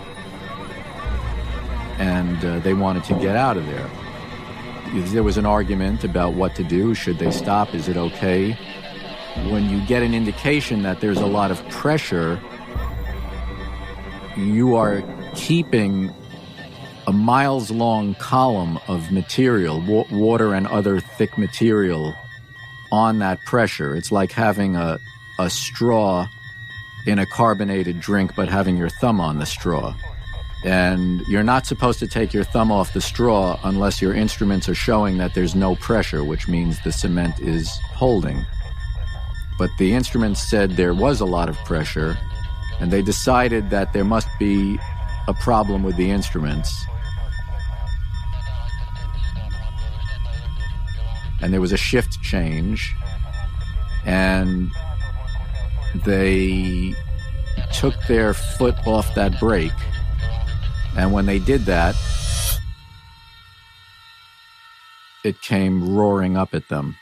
and 1.99 2.43
uh, 2.45 2.59
they 2.59 2.73
wanted 2.73 3.03
to 3.03 3.13
get 3.15 3.35
out 3.35 3.57
of 3.57 3.65
there. 3.65 3.89
There 5.11 5.23
was 5.23 5.37
an 5.37 5.45
argument 5.45 6.05
about 6.05 6.33
what 6.33 6.55
to 6.55 6.63
do. 6.63 6.95
Should 6.95 7.19
they 7.19 7.29
stop? 7.29 7.75
Is 7.75 7.89
it 7.89 7.97
okay? 7.97 8.57
When 9.49 9.69
you 9.69 9.85
get 9.85 10.03
an 10.03 10.13
indication 10.13 10.83
that 10.83 10.99
there's 11.01 11.19
a 11.19 11.25
lot 11.25 11.51
of 11.51 11.67
pressure, 11.69 12.39
you 14.37 14.75
are 14.75 15.03
keeping 15.35 16.13
a 17.07 17.11
miles 17.13 17.71
long 17.71 18.15
column 18.15 18.79
of 18.87 19.11
material, 19.11 19.81
wa- 19.81 20.05
water 20.11 20.53
and 20.53 20.67
other 20.67 20.99
thick 20.99 21.37
material 21.37 22.13
on 22.91 23.19
that 23.19 23.39
pressure. 23.45 23.95
It's 23.95 24.11
like 24.11 24.31
having 24.31 24.75
a, 24.75 24.99
a 25.39 25.49
straw 25.49 26.27
in 27.07 27.17
a 27.17 27.25
carbonated 27.25 27.99
drink, 27.99 28.35
but 28.35 28.49
having 28.49 28.77
your 28.77 28.89
thumb 28.89 29.19
on 29.19 29.39
the 29.39 29.45
straw. 29.45 29.95
And 30.63 31.21
you're 31.21 31.43
not 31.43 31.65
supposed 31.65 31.97
to 31.99 32.07
take 32.07 32.33
your 32.33 32.43
thumb 32.43 32.71
off 32.71 32.93
the 32.93 33.01
straw 33.01 33.59
unless 33.63 34.01
your 34.01 34.13
instruments 34.13 34.69
are 34.69 34.75
showing 34.75 35.17
that 35.17 35.33
there's 35.33 35.55
no 35.55 35.75
pressure, 35.75 36.23
which 36.23 36.47
means 36.47 36.79
the 36.83 36.91
cement 36.91 37.39
is 37.39 37.75
holding. 37.95 38.45
But 39.61 39.69
the 39.77 39.93
instruments 39.93 40.41
said 40.49 40.71
there 40.71 40.95
was 40.95 41.21
a 41.21 41.25
lot 41.25 41.47
of 41.47 41.55
pressure, 41.65 42.17
and 42.79 42.89
they 42.89 43.03
decided 43.03 43.69
that 43.69 43.93
there 43.93 44.03
must 44.03 44.27
be 44.39 44.79
a 45.27 45.35
problem 45.35 45.83
with 45.83 45.97
the 45.97 46.09
instruments. 46.09 46.73
And 51.43 51.53
there 51.53 51.61
was 51.61 51.71
a 51.71 51.77
shift 51.77 52.19
change, 52.23 52.95
and 54.03 54.71
they 56.05 56.95
took 57.71 57.93
their 58.07 58.33
foot 58.33 58.75
off 58.87 59.13
that 59.13 59.39
brake 59.39 59.71
and 60.97 61.13
when 61.13 61.27
they 61.27 61.37
did 61.37 61.61
that, 61.65 61.95
it 65.23 65.39
came 65.41 65.95
roaring 65.95 66.35
up 66.35 66.55
at 66.55 66.67
them. 66.67 66.97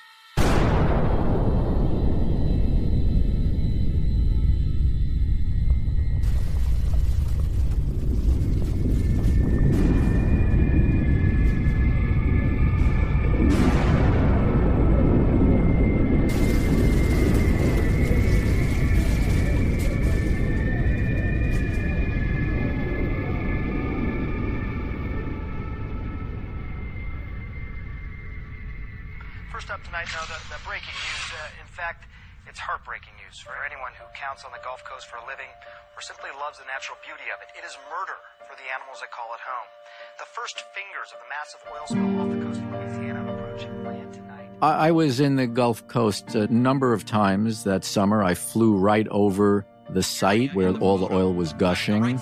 First 41.10 41.16
of 41.16 41.20
the 41.22 41.30
massive 41.30 41.62
oil 41.72 41.86
spill 41.88 42.22
off 42.22 42.30
the 42.30 42.46
coast 42.46 42.62
of 42.62 42.72
Louisiana 42.72 43.34
approaching 43.34 43.84
land 43.84 44.14
tonight. 44.14 44.50
I, 44.62 44.88
I 44.88 44.92
was 44.92 45.20
in 45.20 45.36
the 45.36 45.48
Gulf 45.48 45.88
Coast 45.88 46.36
a 46.36 46.48
number 46.54 46.94
of 46.94 47.06
times 47.06 47.64
that 47.64 47.84
summer. 47.84 48.24
I 48.24 48.36
flew 48.36 48.76
right 48.76 49.08
over 49.10 49.66
the 49.90 50.04
site 50.04 50.54
where 50.54 50.72
all 50.78 50.98
the 50.98 51.12
oil 51.12 51.34
was 51.34 51.54
gushing. 51.54 52.18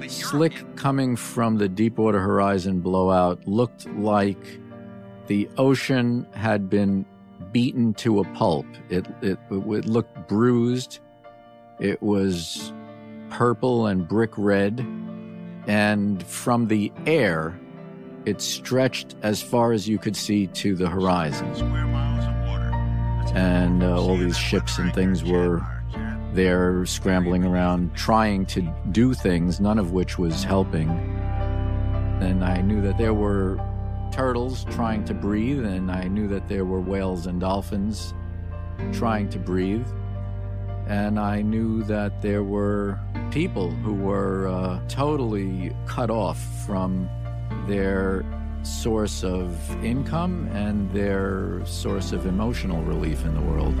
The 0.00 0.08
slick 0.08 0.76
coming 0.76 1.16
from 1.16 1.58
the 1.58 1.68
Deepwater 1.68 2.20
Horizon 2.20 2.80
blowout 2.80 3.46
looked 3.46 3.86
like 3.90 4.60
the 5.26 5.48
ocean 5.58 6.26
had 6.32 6.70
been 6.70 7.04
beaten 7.52 7.92
to 7.94 8.20
a 8.20 8.24
pulp. 8.32 8.66
It, 8.88 9.06
it, 9.20 9.38
it 9.50 9.86
looked 9.86 10.28
bruised. 10.28 11.00
It 11.78 12.02
was 12.02 12.72
purple 13.28 13.86
and 13.86 14.06
brick 14.06 14.30
red. 14.36 14.86
And 15.66 16.22
from 16.24 16.68
the 16.68 16.92
air, 17.06 17.58
it 18.26 18.40
stretched 18.40 19.16
as 19.22 19.42
far 19.42 19.72
as 19.72 19.88
you 19.88 19.98
could 19.98 20.16
see 20.16 20.46
to 20.48 20.74
the 20.74 20.88
horizon. 20.88 21.46
And 23.34 23.82
uh, 23.82 24.00
all 24.00 24.16
these 24.16 24.36
ships 24.36 24.78
and 24.78 24.92
things 24.94 25.24
were 25.24 25.64
there 26.32 26.84
scrambling 26.86 27.44
around, 27.44 27.94
trying 27.94 28.46
to 28.46 28.62
do 28.90 29.14
things, 29.14 29.60
none 29.60 29.78
of 29.78 29.92
which 29.92 30.18
was 30.18 30.44
helping. 30.44 30.90
And 32.20 32.44
I 32.44 32.60
knew 32.60 32.80
that 32.82 32.98
there 32.98 33.14
were 33.14 33.58
turtles 34.12 34.64
trying 34.70 35.04
to 35.06 35.14
breathe, 35.14 35.64
and 35.64 35.90
I 35.90 36.08
knew 36.08 36.28
that 36.28 36.48
there 36.48 36.64
were 36.64 36.80
whales 36.80 37.26
and 37.26 37.40
dolphins 37.40 38.14
trying 38.92 39.28
to 39.30 39.38
breathe. 39.38 39.86
And 40.86 41.18
I 41.18 41.42
knew 41.42 41.82
that 41.84 42.22
there 42.22 42.42
were 42.42 42.98
people 43.30 43.70
who 43.70 43.94
were 43.94 44.48
uh, 44.48 44.80
totally 44.88 45.74
cut 45.86 46.10
off 46.10 46.38
from 46.66 47.08
their 47.66 48.24
source 48.62 49.24
of 49.24 49.84
income 49.84 50.48
and 50.52 50.92
their 50.92 51.64
source 51.64 52.12
of 52.12 52.26
emotional 52.26 52.82
relief 52.82 53.24
in 53.24 53.34
the 53.34 53.40
world. 53.40 53.74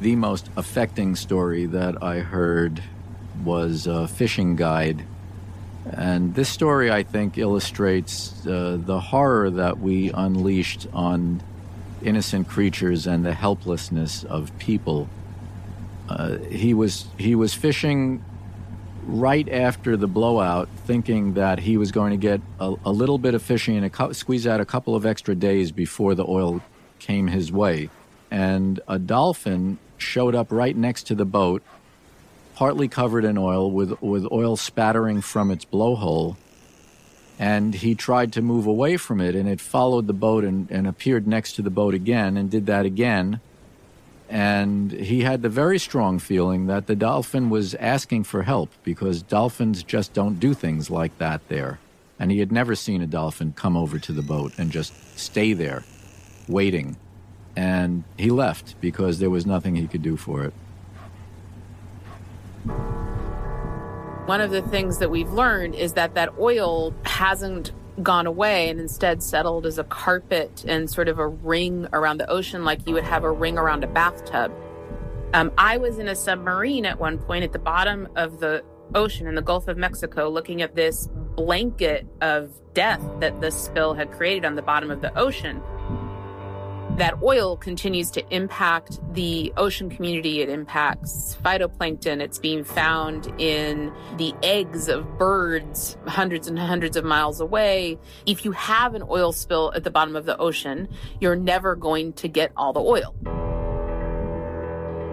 The 0.00 0.16
most 0.16 0.50
affecting 0.56 1.16
story 1.16 1.64
that 1.64 2.02
I 2.02 2.18
heard 2.18 2.82
was 3.42 3.86
a 3.86 4.06
fishing 4.06 4.54
guide. 4.54 5.02
And 5.90 6.34
this 6.34 6.48
story, 6.48 6.90
I 6.90 7.02
think, 7.02 7.36
illustrates 7.36 8.46
uh, 8.46 8.78
the 8.80 9.00
horror 9.00 9.50
that 9.50 9.78
we 9.80 10.10
unleashed 10.12 10.86
on 10.92 11.42
innocent 12.02 12.48
creatures 12.48 13.06
and 13.06 13.24
the 13.24 13.34
helplessness 13.34 14.24
of 14.24 14.56
people. 14.58 15.08
Uh, 16.08 16.38
he 16.38 16.74
was 16.74 17.06
he 17.18 17.34
was 17.34 17.54
fishing 17.54 18.24
right 19.06 19.48
after 19.48 19.96
the 19.96 20.06
blowout, 20.06 20.68
thinking 20.86 21.34
that 21.34 21.58
he 21.58 21.76
was 21.76 21.92
going 21.92 22.10
to 22.10 22.16
get 22.16 22.40
a, 22.58 22.74
a 22.84 22.92
little 22.92 23.18
bit 23.18 23.34
of 23.34 23.42
fishing 23.42 23.76
and 23.76 23.86
a, 23.86 24.14
squeeze 24.14 24.46
out 24.46 24.60
a 24.60 24.64
couple 24.64 24.94
of 24.94 25.04
extra 25.04 25.34
days 25.34 25.72
before 25.72 26.14
the 26.14 26.24
oil 26.26 26.62
came 26.98 27.26
his 27.26 27.52
way. 27.52 27.90
And 28.30 28.80
a 28.88 28.98
dolphin 28.98 29.78
showed 29.98 30.34
up 30.34 30.50
right 30.50 30.76
next 30.76 31.04
to 31.08 31.14
the 31.14 31.24
boat, 31.26 31.62
partly 32.54 32.88
covered 32.88 33.24
in 33.24 33.38
oil, 33.38 33.70
with, 33.70 34.00
with 34.02 34.26
oil 34.30 34.56
spattering 34.56 35.20
from 35.20 35.50
its 35.50 35.64
blowhole. 35.64 36.36
And 37.38 37.74
he 37.74 37.94
tried 37.94 38.32
to 38.34 38.42
move 38.42 38.66
away 38.66 38.96
from 38.96 39.20
it, 39.20 39.34
and 39.34 39.48
it 39.48 39.60
followed 39.60 40.06
the 40.06 40.12
boat 40.12 40.44
and, 40.44 40.70
and 40.70 40.86
appeared 40.86 41.26
next 41.26 41.54
to 41.54 41.62
the 41.62 41.70
boat 41.70 41.94
again 41.94 42.36
and 42.36 42.50
did 42.50 42.66
that 42.66 42.86
again. 42.86 43.40
And 44.28 44.92
he 44.92 45.22
had 45.22 45.42
the 45.42 45.48
very 45.48 45.78
strong 45.78 46.18
feeling 46.18 46.66
that 46.66 46.86
the 46.86 46.96
dolphin 46.96 47.50
was 47.50 47.74
asking 47.74 48.24
for 48.24 48.42
help 48.42 48.70
because 48.82 49.22
dolphins 49.22 49.82
just 49.82 50.12
don't 50.12 50.40
do 50.40 50.54
things 50.54 50.90
like 50.90 51.16
that 51.18 51.46
there. 51.48 51.78
And 52.18 52.30
he 52.30 52.38
had 52.38 52.52
never 52.52 52.74
seen 52.74 53.02
a 53.02 53.06
dolphin 53.06 53.52
come 53.52 53.76
over 53.76 53.98
to 53.98 54.12
the 54.12 54.22
boat 54.22 54.52
and 54.56 54.70
just 54.70 55.18
stay 55.18 55.52
there, 55.52 55.82
waiting 56.48 56.96
and 57.56 58.04
he 58.18 58.30
left 58.30 58.80
because 58.80 59.18
there 59.18 59.30
was 59.30 59.46
nothing 59.46 59.76
he 59.76 59.86
could 59.86 60.02
do 60.02 60.16
for 60.16 60.44
it. 60.44 60.54
One 62.64 64.40
of 64.40 64.50
the 64.50 64.62
things 64.62 64.98
that 64.98 65.10
we've 65.10 65.30
learned 65.30 65.74
is 65.74 65.92
that 65.94 66.14
that 66.14 66.30
oil 66.38 66.94
hasn't 67.04 67.72
gone 68.02 68.26
away 68.26 68.68
and 68.68 68.80
instead 68.80 69.22
settled 69.22 69.66
as 69.66 69.78
a 69.78 69.84
carpet 69.84 70.64
and 70.66 70.90
sort 70.90 71.08
of 71.08 71.18
a 71.18 71.28
ring 71.28 71.86
around 71.92 72.18
the 72.18 72.28
ocean, 72.28 72.64
like 72.64 72.86
you 72.86 72.94
would 72.94 73.04
have 73.04 73.24
a 73.24 73.30
ring 73.30 73.58
around 73.58 73.84
a 73.84 73.86
bathtub. 73.86 74.52
Um, 75.32 75.52
I 75.58 75.76
was 75.76 75.98
in 75.98 76.08
a 76.08 76.14
submarine 76.14 76.86
at 76.86 76.98
one 76.98 77.18
point 77.18 77.44
at 77.44 77.52
the 77.52 77.58
bottom 77.58 78.08
of 78.16 78.40
the 78.40 78.64
ocean 78.94 79.26
in 79.26 79.34
the 79.34 79.42
Gulf 79.42 79.68
of 79.68 79.76
Mexico 79.76 80.28
looking 80.28 80.62
at 80.62 80.74
this 80.74 81.08
blanket 81.36 82.06
of 82.20 82.52
death 82.74 83.02
that 83.20 83.40
the 83.40 83.50
spill 83.50 83.94
had 83.94 84.10
created 84.12 84.44
on 84.44 84.54
the 84.54 84.62
bottom 84.62 84.90
of 84.90 85.00
the 85.00 85.16
ocean 85.18 85.62
that 86.96 87.20
oil 87.22 87.56
continues 87.56 88.10
to 88.12 88.24
impact 88.34 89.00
the 89.14 89.52
ocean 89.56 89.90
community. 89.90 90.42
It 90.42 90.48
impacts 90.48 91.36
phytoplankton. 91.44 92.20
It's 92.20 92.38
being 92.38 92.62
found 92.62 93.32
in 93.38 93.92
the 94.16 94.32
eggs 94.42 94.88
of 94.88 95.18
birds 95.18 95.96
hundreds 96.06 96.46
and 96.46 96.58
hundreds 96.58 96.96
of 96.96 97.04
miles 97.04 97.40
away. 97.40 97.98
If 98.26 98.44
you 98.44 98.52
have 98.52 98.94
an 98.94 99.02
oil 99.08 99.32
spill 99.32 99.72
at 99.74 99.82
the 99.82 99.90
bottom 99.90 100.14
of 100.14 100.24
the 100.24 100.36
ocean, 100.38 100.88
you're 101.20 101.36
never 101.36 101.74
going 101.74 102.12
to 102.14 102.28
get 102.28 102.52
all 102.56 102.72
the 102.72 102.80
oil. 102.80 103.14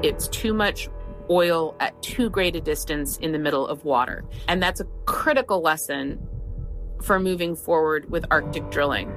It's 0.04 0.28
too 0.28 0.54
much 0.54 0.88
oil 1.30 1.76
at 1.80 2.00
too 2.04 2.30
great 2.30 2.56
a 2.56 2.62
distance 2.62 3.18
in 3.18 3.32
the 3.32 3.40
middle 3.40 3.66
of 3.66 3.86
water. 3.86 4.24
And 4.48 4.62
that's 4.62 4.82
a 4.82 4.86
critical 5.06 5.62
lesson 5.62 6.20
for 7.02 7.20
moving 7.20 7.56
forward 7.56 8.12
with 8.12 8.26
Arctic 8.30 8.70
drilling. 8.70 9.12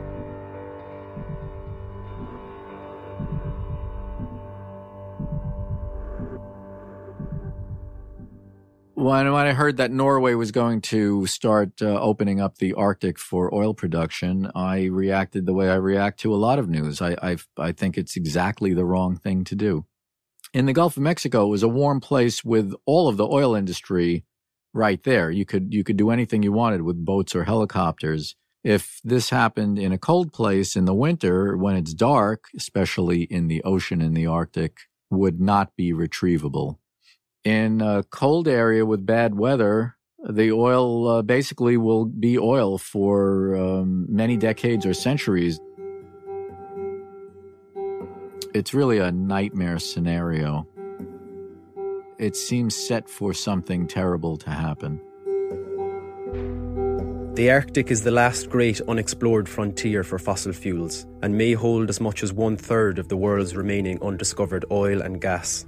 When, 9.05 9.31
when 9.31 9.47
I 9.47 9.53
heard 9.53 9.77
that 9.77 9.91
Norway 9.91 10.33
was 10.33 10.51
going 10.51 10.81
to 10.81 11.27
start 11.27 11.83
uh, 11.83 12.01
opening 12.01 12.41
up 12.41 12.57
the 12.57 12.73
Arctic 12.73 13.19
for 13.19 13.55
oil 13.55 13.75
production, 13.75 14.51
I 14.55 14.85
reacted 14.85 15.45
the 15.45 15.53
way 15.53 15.69
I 15.69 15.75
react 15.75 16.21
to 16.21 16.35
a 16.35 16.37
lot 16.37 16.59
of 16.59 16.71
news. 16.71 17.03
I, 17.03 17.15
I, 17.23 17.37
I 17.59 17.73
think 17.73 17.99
it's 17.99 18.17
exactly 18.17 18.73
the 18.73 18.87
wrong 18.87 19.19
thing 19.19 19.45
to 19.45 19.55
do. 19.55 19.85
In 20.55 20.65
the 20.65 20.73
Gulf 20.73 20.97
of 20.97 21.03
Mexico, 21.03 21.45
it 21.45 21.51
was 21.51 21.63
a 21.63 21.69
warm 21.69 22.01
place 22.01 22.47
with 22.47 22.73
all 22.87 23.07
of 23.07 23.19
the 23.19 23.29
oil 23.29 23.55
industry 23.55 24.25
right 24.73 25.03
there. 25.03 25.31
You 25.31 25.45
could 25.45 25.75
you 25.75 25.85
could 25.85 25.99
do 25.99 26.09
anything 26.09 26.43
you 26.43 26.53
wanted 26.53 26.81
with 26.81 27.05
boats 27.05 27.37
or 27.37 27.45
helicopters. 27.45 28.37
If 28.63 29.01
this 29.05 29.29
happened 29.29 29.79
in 29.79 29.93
a 29.93 29.99
cold 29.99 30.33
place 30.33 30.77
in 30.77 30.87
the 30.87 30.95
winter 30.95 31.59
when 31.59 31.77
it's 31.77 31.93
dark, 31.93 32.47
especially 32.57 33.25
in 33.25 33.49
the 33.49 33.63
ocean 33.65 34.01
in 34.01 34.15
the 34.15 34.27
Arctic, 34.27 34.79
would 35.11 35.43
not 35.43 35.77
be 35.77 35.93
retrievable 35.93 36.79
in 37.45 37.81
a 37.81 38.03
cold 38.05 38.49
area 38.49 38.85
with 38.87 39.05
bad 39.05 39.35
weather, 39.35 39.97
the 40.27 40.51
oil 40.53 41.09
uh, 41.09 41.23
basically 41.23 41.77
will 41.77 42.07
be 42.07 42.39
oil 42.39 42.79
for 42.79 43.55
um, 43.57 44.07
many 44.09 44.37
decades 44.37 44.87
or 44.87 44.95
centuries. 44.95 45.61
It's 48.55 48.73
really 48.73 48.99
a 48.99 49.13
nightmare 49.13 49.79
scenario. 49.79 50.67
It 52.19 52.37
seems 52.37 52.75
set 52.75 53.11
for 53.11 53.35
something 53.35 53.87
terrible 53.87 54.37
to 54.39 54.51
happen. 54.51 55.01
The 57.35 57.51
Arctic 57.51 57.91
is 57.91 58.05
the 58.05 58.13
last 58.13 58.49
great 58.49 58.81
unexplored 58.83 59.49
frontier 59.49 60.05
for 60.05 60.21
fossil 60.21 60.53
fuels 60.53 61.05
and 61.21 61.37
may 61.37 61.53
hold 61.53 61.91
as 61.91 62.01
much 62.01 62.23
as 62.23 62.33
one 62.33 62.57
third 62.57 62.99
of 63.01 63.09
the 63.09 63.17
world's 63.17 63.57
remaining 63.57 64.01
undiscovered 64.03 64.65
oil 64.71 65.03
and 65.03 65.21
gas. 65.21 65.67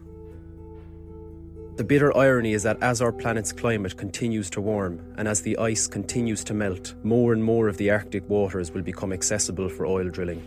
The 1.76 1.84
bitter 1.84 2.16
irony 2.16 2.54
is 2.54 2.62
that 2.62 2.82
as 2.82 3.02
our 3.02 3.12
planet's 3.12 3.52
climate 3.52 3.98
continues 3.98 4.48
to 4.50 4.62
warm 4.62 4.98
and 5.18 5.28
as 5.28 5.42
the 5.42 5.58
ice 5.58 5.86
continues 5.86 6.42
to 6.44 6.54
melt, 6.54 6.94
more 7.02 7.34
and 7.34 7.44
more 7.44 7.68
of 7.68 7.76
the 7.76 7.90
Arctic 7.90 8.26
waters 8.30 8.72
will 8.72 8.80
become 8.80 9.12
accessible 9.12 9.68
for 9.68 9.84
oil 9.84 10.08
drilling. 10.08 10.40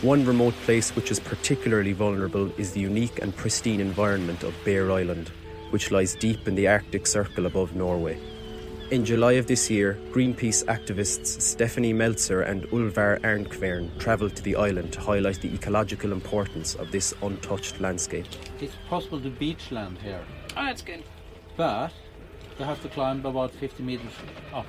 One 0.00 0.24
remote 0.24 0.54
place 0.64 0.96
which 0.96 1.10
is 1.10 1.20
particularly 1.20 1.92
vulnerable 1.92 2.50
is 2.56 2.72
the 2.72 2.80
unique 2.80 3.20
and 3.20 3.36
pristine 3.36 3.80
environment 3.80 4.44
of 4.44 4.54
Bear 4.64 4.90
Island, 4.90 5.30
which 5.68 5.90
lies 5.90 6.14
deep 6.14 6.48
in 6.48 6.54
the 6.54 6.68
Arctic 6.68 7.06
Circle 7.06 7.44
above 7.44 7.76
Norway. 7.76 8.18
In 8.92 9.06
July 9.06 9.32
of 9.32 9.46
this 9.46 9.70
year, 9.70 9.98
Greenpeace 10.10 10.66
activists 10.66 11.40
Stephanie 11.40 11.94
Meltzer 11.94 12.42
and 12.42 12.64
Ulvar 12.64 13.18
Arnkvern 13.22 13.98
travelled 13.98 14.36
to 14.36 14.42
the 14.42 14.54
island 14.54 14.92
to 14.92 15.00
highlight 15.00 15.40
the 15.40 15.48
ecological 15.54 16.12
importance 16.12 16.74
of 16.74 16.90
this 16.90 17.14
untouched 17.22 17.80
landscape. 17.80 18.26
It's 18.60 18.74
possible 18.90 19.18
to 19.22 19.30
beach 19.30 19.70
land 19.70 19.96
here. 19.96 20.20
Oh, 20.58 20.66
that's 20.66 20.82
good. 20.82 21.02
But 21.56 21.90
you 22.58 22.66
have 22.66 22.82
to 22.82 22.90
climb 22.90 23.24
about 23.24 23.52
50 23.52 23.82
meters 23.82 24.12
up. 24.52 24.66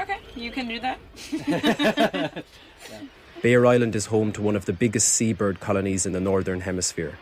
Okay, 0.00 0.18
you 0.34 0.50
can 0.50 0.66
do 0.66 0.80
that. 0.80 0.98
yeah. 1.46 2.42
Bear 3.42 3.64
Island 3.64 3.94
is 3.94 4.06
home 4.06 4.32
to 4.32 4.42
one 4.42 4.56
of 4.56 4.64
the 4.64 4.72
biggest 4.72 5.06
seabird 5.10 5.60
colonies 5.60 6.04
in 6.04 6.12
the 6.12 6.20
Northern 6.20 6.62
Hemisphere, 6.62 7.16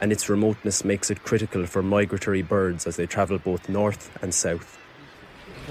and 0.00 0.10
its 0.10 0.28
remoteness 0.28 0.84
makes 0.84 1.12
it 1.12 1.22
critical 1.22 1.64
for 1.66 1.80
migratory 1.80 2.42
birds 2.42 2.88
as 2.88 2.96
they 2.96 3.06
travel 3.06 3.38
both 3.38 3.68
north 3.68 4.10
and 4.20 4.34
south 4.34 4.76
the 4.89 4.89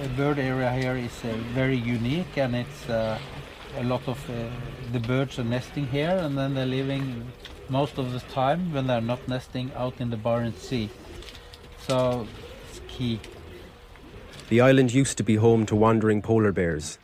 bird 0.07 0.39
area 0.39 0.71
here 0.71 0.95
is 0.95 1.25
uh, 1.25 1.35
very 1.53 1.75
unique 1.75 2.38
and 2.38 2.55
it's 2.55 2.89
uh, 2.89 3.19
a 3.77 3.83
lot 3.83 4.07
of 4.07 4.17
uh, 4.29 4.49
the 4.93 4.99
birds 4.99 5.38
are 5.39 5.43
nesting 5.43 5.88
here 5.88 6.17
and 6.21 6.38
then 6.38 6.53
they're 6.53 6.65
living 6.65 7.31
most 7.69 7.97
of 7.97 8.12
the 8.12 8.19
time 8.31 8.73
when 8.73 8.88
they're 8.88 9.01
not 9.01 9.27
nesting 9.27 9.71
out 9.75 9.99
in 9.99 10.09
the 10.09 10.17
Barents 10.17 10.59
Sea. 10.59 10.89
So 11.88 12.27
it's 12.69 12.81
key. 12.88 13.19
The 14.49 14.62
island 14.62 14.93
used 14.93 15.17
to 15.17 15.23
be 15.23 15.35
home 15.35 15.65
to 15.67 15.75
wandering 15.75 16.21
polar 16.21 16.51
bears, 16.51 16.97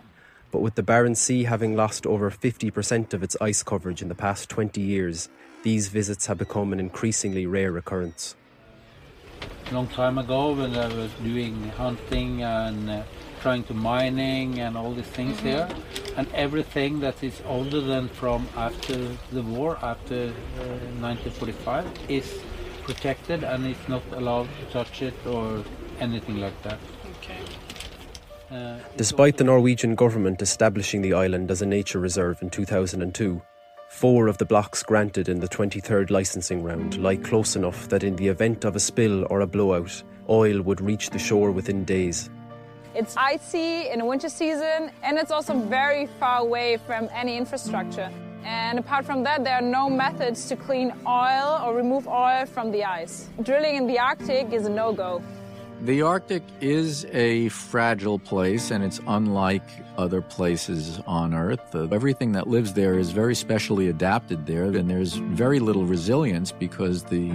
but 0.52 0.62
with 0.62 0.76
the 0.76 0.84
Barents 0.84 1.18
Sea 1.18 1.44
having 1.44 1.76
lost 1.76 2.06
over 2.06 2.32
50% 2.32 3.14
of 3.14 3.22
its 3.22 3.36
ice 3.42 3.62
coverage 3.62 4.02
in 4.02 4.08
the 4.08 4.16
past 4.16 4.50
20 4.50 4.82
years, 4.82 5.30
these 5.64 5.90
visits 5.90 6.26
have 6.28 6.38
become 6.38 6.74
an 6.74 6.80
increasingly 6.80 7.46
rare 7.46 7.76
occurrence 7.78 8.36
long 9.72 9.88
time 9.88 10.18
ago 10.18 10.54
when 10.54 10.76
I 10.76 10.88
was 10.94 11.12
doing 11.24 11.70
hunting 11.70 12.44
and 12.44 12.90
uh, 12.90 13.04
trying 13.42 13.64
to 13.66 13.74
mining 13.74 14.60
and 14.60 14.78
all 14.78 14.94
these 14.94 15.06
things 15.06 15.38
mm-hmm. 15.38 15.48
here. 15.48 15.68
And 16.18 16.28
everything 16.34 17.00
that 17.02 17.24
is 17.24 17.42
older 17.46 17.82
than 17.82 18.08
from 18.08 18.48
after 18.56 18.98
the 19.32 19.42
war, 19.42 19.78
after 19.82 20.34
uh, 20.60 20.64
1945, 21.02 21.86
is 22.10 22.40
protected 22.84 23.44
and 23.44 23.66
it's 23.66 23.88
not 23.88 24.04
allowed 24.14 24.48
to 24.60 24.66
touch 24.72 25.02
it 25.02 25.16
or 25.26 25.64
anything 26.00 26.38
like 26.40 26.60
that. 26.64 26.80
Okay. 27.18 27.42
Uh, 28.52 28.78
Despite 28.96 29.38
the 29.38 29.44
Norwegian 29.44 29.96
government 29.96 30.42
establishing 30.42 31.02
the 31.02 31.14
island 31.14 31.50
as 31.50 31.62
a 31.62 31.66
nature 31.66 32.00
reserve 32.00 32.42
in 32.42 32.50
2002, 32.50 33.42
Four 33.90 34.28
of 34.28 34.38
the 34.38 34.46
blocks 34.46 34.84
granted 34.84 35.30
in 35.30 35.40
the 35.40 35.48
23rd 35.48 36.10
licensing 36.10 36.64
round 36.64 36.98
lie 36.98 37.16
close 37.16 37.56
enough 37.56 37.88
that 37.90 38.04
in 38.04 38.16
the 38.16 38.28
event 38.28 38.66
of 38.66 38.76
a 38.76 38.80
spill 38.80 39.26
or 39.30 39.42
a 39.42 39.48
blowout, 39.48 40.04
oil 40.30 40.62
would 40.62 40.82
reach 40.82 41.10
the 41.12 41.20
shore 41.20 41.52
within 41.52 41.86
days. 41.86 42.30
It's 42.94 43.16
icy 43.18 43.90
in 43.90 44.00
the 44.00 44.06
winter 44.06 44.30
season 44.30 44.92
and 45.04 45.18
it's 45.18 45.32
also 45.32 45.60
very 45.60 46.08
far 46.20 46.40
away 46.40 46.78
from 46.78 47.10
any 47.14 47.38
infrastructure. 47.38 48.12
And 48.44 48.78
apart 48.78 49.06
from 49.06 49.24
that, 49.24 49.44
there 49.44 49.56
are 49.56 49.62
no 49.62 49.90
methods 49.90 50.48
to 50.50 50.56
clean 50.56 50.94
oil 51.08 51.62
or 51.64 51.76
remove 51.76 52.08
oil 52.08 52.46
from 52.46 52.72
the 52.72 52.84
ice. 52.84 53.30
Drilling 53.42 53.76
in 53.76 53.88
the 53.88 53.98
Arctic 53.98 54.54
is 54.54 54.66
a 54.66 54.70
no 54.70 54.94
go. 54.94 55.22
The 55.82 56.02
Arctic 56.02 56.42
is 56.62 57.06
a 57.12 57.50
fragile 57.50 58.18
place 58.18 58.72
and 58.72 58.84
it's 58.84 59.00
unlike 59.08 59.68
other 59.98 60.22
places 60.22 61.00
on 61.06 61.34
Earth. 61.34 61.76
Everything 61.76 62.32
that 62.32 62.48
lives 62.48 62.74
there 62.74 62.98
is 62.98 63.12
very 63.12 63.36
specially 63.36 63.90
adapted 63.90 64.46
there, 64.48 64.64
and 64.64 64.90
there's 64.90 65.14
very 65.14 65.60
little 65.60 65.86
resilience 65.86 66.52
because 66.52 67.04
the 67.04 67.32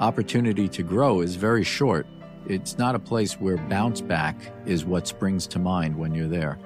opportunity 0.00 0.68
to 0.68 0.82
grow 0.82 1.20
is 1.20 1.36
very 1.36 1.64
short. 1.64 2.06
It's 2.46 2.78
not 2.78 2.94
a 2.94 2.98
place 3.00 3.34
where 3.34 3.56
bounce 3.56 4.00
back 4.00 4.36
is 4.64 4.84
what 4.84 5.06
springs 5.06 5.46
to 5.48 5.58
mind 5.58 5.96
when 5.96 6.14
you're 6.14 6.28
there. 6.28 6.58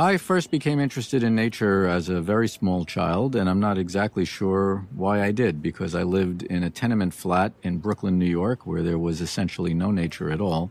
I 0.00 0.16
first 0.16 0.50
became 0.50 0.80
interested 0.80 1.22
in 1.22 1.34
nature 1.34 1.86
as 1.86 2.08
a 2.08 2.22
very 2.22 2.48
small 2.48 2.86
child, 2.86 3.36
and 3.36 3.50
I'm 3.50 3.60
not 3.60 3.76
exactly 3.76 4.24
sure 4.24 4.86
why 4.94 5.22
I 5.22 5.30
did, 5.30 5.60
because 5.60 5.94
I 5.94 6.04
lived 6.04 6.42
in 6.42 6.62
a 6.62 6.70
tenement 6.70 7.12
flat 7.12 7.52
in 7.62 7.76
Brooklyn, 7.76 8.18
New 8.18 8.24
York, 8.24 8.66
where 8.66 8.82
there 8.82 8.96
was 8.96 9.20
essentially 9.20 9.74
no 9.74 9.90
nature 9.90 10.30
at 10.30 10.40
all. 10.40 10.70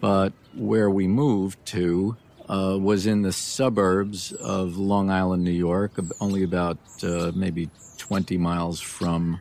But 0.00 0.32
where 0.56 0.90
we 0.90 1.06
moved 1.06 1.64
to 1.66 2.16
uh, 2.48 2.78
was 2.80 3.06
in 3.06 3.22
the 3.22 3.32
suburbs 3.32 4.32
of 4.32 4.76
Long 4.76 5.08
Island, 5.08 5.44
New 5.44 5.52
York, 5.52 5.92
only 6.20 6.42
about 6.42 6.78
uh, 7.04 7.30
maybe 7.32 7.70
20 7.98 8.38
miles 8.38 8.80
from 8.80 9.40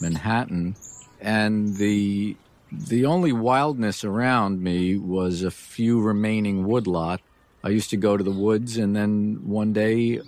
Manhattan. 0.00 0.76
And 1.20 1.74
the 1.74 2.36
the 2.70 3.06
only 3.06 3.32
wildness 3.32 4.04
around 4.04 4.62
me 4.62 4.96
was 4.96 5.42
a 5.42 5.50
few 5.50 6.00
remaining 6.00 6.66
woodlot. 6.66 7.20
I 7.64 7.70
used 7.70 7.90
to 7.90 7.96
go 7.96 8.16
to 8.16 8.22
the 8.22 8.30
woods, 8.30 8.76
and 8.76 8.94
then 8.94 9.40
one 9.44 9.72
day 9.72 10.20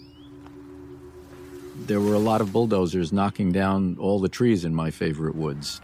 there 1.86 2.00
were 2.00 2.14
a 2.14 2.18
lot 2.18 2.40
of 2.40 2.52
bulldozers 2.52 3.12
knocking 3.12 3.52
down 3.52 3.96
all 3.98 4.20
the 4.20 4.28
trees 4.28 4.64
in 4.64 4.74
my 4.74 4.90
favorite 4.90 5.34
woods. 5.34 5.80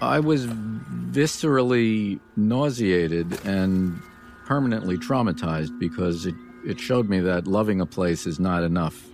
I 0.00 0.20
was 0.20 0.46
viscerally 0.46 2.20
nauseated 2.36 3.44
and 3.44 4.00
permanently 4.46 4.96
traumatized 4.96 5.78
because 5.78 6.26
it, 6.26 6.34
it 6.64 6.78
showed 6.78 7.08
me 7.08 7.20
that 7.20 7.46
loving 7.46 7.80
a 7.80 7.86
place 7.86 8.26
is 8.26 8.38
not 8.38 8.62
enough. 8.62 9.04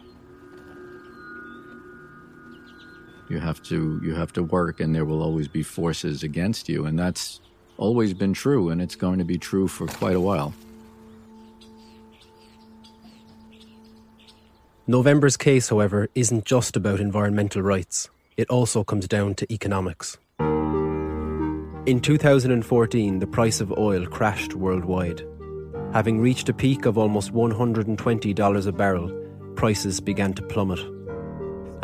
You 3.34 3.40
have 3.40 3.60
to 3.64 4.00
you 4.00 4.14
have 4.14 4.32
to 4.34 4.44
work 4.44 4.78
and 4.78 4.94
there 4.94 5.04
will 5.04 5.20
always 5.20 5.48
be 5.48 5.64
forces 5.64 6.22
against 6.22 6.68
you 6.68 6.86
and 6.86 6.96
that's 6.96 7.40
always 7.78 8.14
been 8.14 8.32
true 8.32 8.70
and 8.70 8.80
it's 8.80 8.94
going 8.94 9.18
to 9.18 9.24
be 9.24 9.38
true 9.38 9.66
for 9.66 9.88
quite 9.88 10.14
a 10.14 10.20
while. 10.20 10.54
November's 14.86 15.36
case, 15.36 15.68
however, 15.68 16.08
isn't 16.14 16.44
just 16.44 16.76
about 16.76 17.00
environmental 17.00 17.60
rights. 17.60 18.08
It 18.36 18.48
also 18.50 18.84
comes 18.84 19.08
down 19.08 19.34
to 19.34 19.52
economics. 19.52 20.16
In 20.38 22.00
2014, 22.00 23.18
the 23.18 23.26
price 23.26 23.60
of 23.60 23.72
oil 23.72 24.06
crashed 24.06 24.54
worldwide. 24.54 25.26
Having 25.92 26.20
reached 26.20 26.48
a 26.48 26.54
peak 26.54 26.86
of 26.86 26.96
almost 26.96 27.32
$120 27.32 28.66
a 28.68 28.72
barrel, 28.72 29.10
prices 29.56 30.00
began 30.00 30.34
to 30.34 30.42
plummet. 30.42 30.78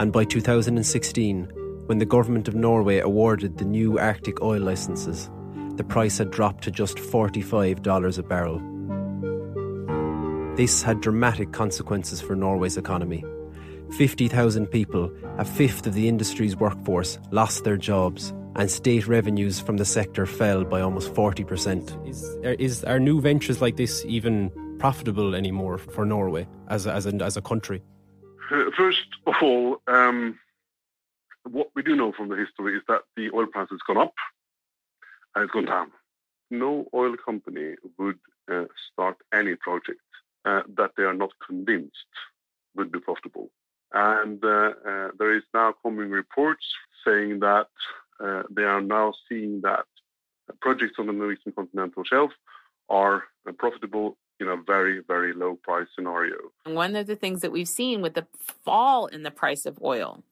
And 0.01 0.13
by 0.15 0.25
2016, 0.25 1.45
when 1.85 1.99
the 1.99 2.07
government 2.07 2.49
of 2.49 2.55
Norway 2.55 3.01
awarded 3.01 3.59
the 3.59 3.67
new 3.67 3.99
Arctic 3.99 4.41
oil 4.41 4.63
licenses, 4.63 5.31
the 5.77 5.85
price 5.85 6.17
had 6.17 6.31
dropped 6.31 6.65
to 6.65 6.71
just 6.71 6.97
$45 6.97 8.19
a 8.19 8.23
barrel. 8.23 8.63
This 10.57 10.83
had 10.83 11.03
dramatic 11.03 11.53
consequences 11.53 12.23
for 12.23 12.35
Norway's 12.35 12.79
economy. 12.79 13.23
50,000 13.99 14.69
people, 14.69 15.13
a 15.37 15.45
fifth 15.45 15.87
of 15.87 15.93
the 15.93 16.09
industry's 16.09 16.57
workforce, 16.57 17.19
lost 17.31 17.65
their 17.65 17.77
jobs, 17.77 18.33
and 18.57 18.71
state 18.71 19.07
revenues 19.07 19.61
from 19.61 19.77
the 19.77 19.85
sector 19.85 20.25
fell 20.25 20.65
by 20.65 20.81
almost 20.81 21.13
40%. 21.13 22.09
Is, 22.09 22.25
is 22.59 22.85
are 22.85 22.99
new 22.99 23.21
ventures 23.21 23.61
like 23.61 23.77
this 23.77 24.03
even 24.07 24.51
profitable 24.79 25.35
anymore 25.35 25.77
for 25.77 26.07
Norway 26.07 26.49
as 26.69 26.87
a, 26.87 26.95
as 26.95 27.05
a, 27.05 27.15
as 27.17 27.37
a 27.37 27.43
country? 27.43 27.83
First 28.51 29.07
of 29.29 29.35
all, 29.43 29.81
um, 29.87 30.39
what 31.49 31.71
we 31.77 31.83
do 31.83 31.95
know 31.95 32.13
from 32.13 32.29
the 32.29 32.37
history 32.37 32.77
is 32.77 32.83
that 32.89 33.03
the 33.17 33.31
oil 33.33 33.47
price 33.47 33.69
has 33.71 33.79
gone 33.87 33.99
up 33.99 34.15
and 35.35 35.45
it's 35.45 35.53
gone 35.53 35.67
down. 35.67 35.93
No 36.51 36.89
oil 36.93 37.15
company 37.25 37.77
would 37.97 38.19
uh, 38.51 38.65
start 38.93 39.19
any 39.33 39.55
project 39.55 40.01
uh, 40.45 40.63
that 40.77 40.91
they 40.97 41.05
are 41.05 41.15
not 41.15 41.31
convinced 41.47 41.95
would 42.75 42.91
be 42.91 42.99
profitable. 42.99 43.51
And 43.93 44.45
uh, 44.45 44.73
uh 44.89 45.09
there 45.19 45.33
is 45.37 45.43
now 45.55 45.75
coming 45.83 46.11
reports 46.11 46.65
saying 47.05 47.41
that 47.41 47.69
uh, 48.19 48.43
they 48.51 48.65
are 48.65 48.81
now 48.81 49.13
seeing 49.29 49.61
that 49.63 49.87
projects 50.61 50.97
on 50.99 51.07
the 51.07 51.13
Norwegian 51.13 51.53
continental 51.53 52.03
shelf 52.05 52.33
are 52.89 53.25
profitable 53.59 54.17
in 54.41 54.49
a 54.49 54.57
very, 54.57 55.01
very 55.07 55.33
low 55.33 55.57
price 55.57 55.87
scenario. 55.95 56.37
One 56.65 56.97
of 56.97 57.07
the 57.07 57.17
things 57.17 57.43
that 57.43 57.53
we've 57.53 57.69
seen 57.69 58.01
with 58.01 58.15
the 58.15 58.27
fall 58.65 59.07
in 59.07 59.23
the 59.23 59.31
price 59.31 59.67
of 59.67 59.79
oil 59.83 60.23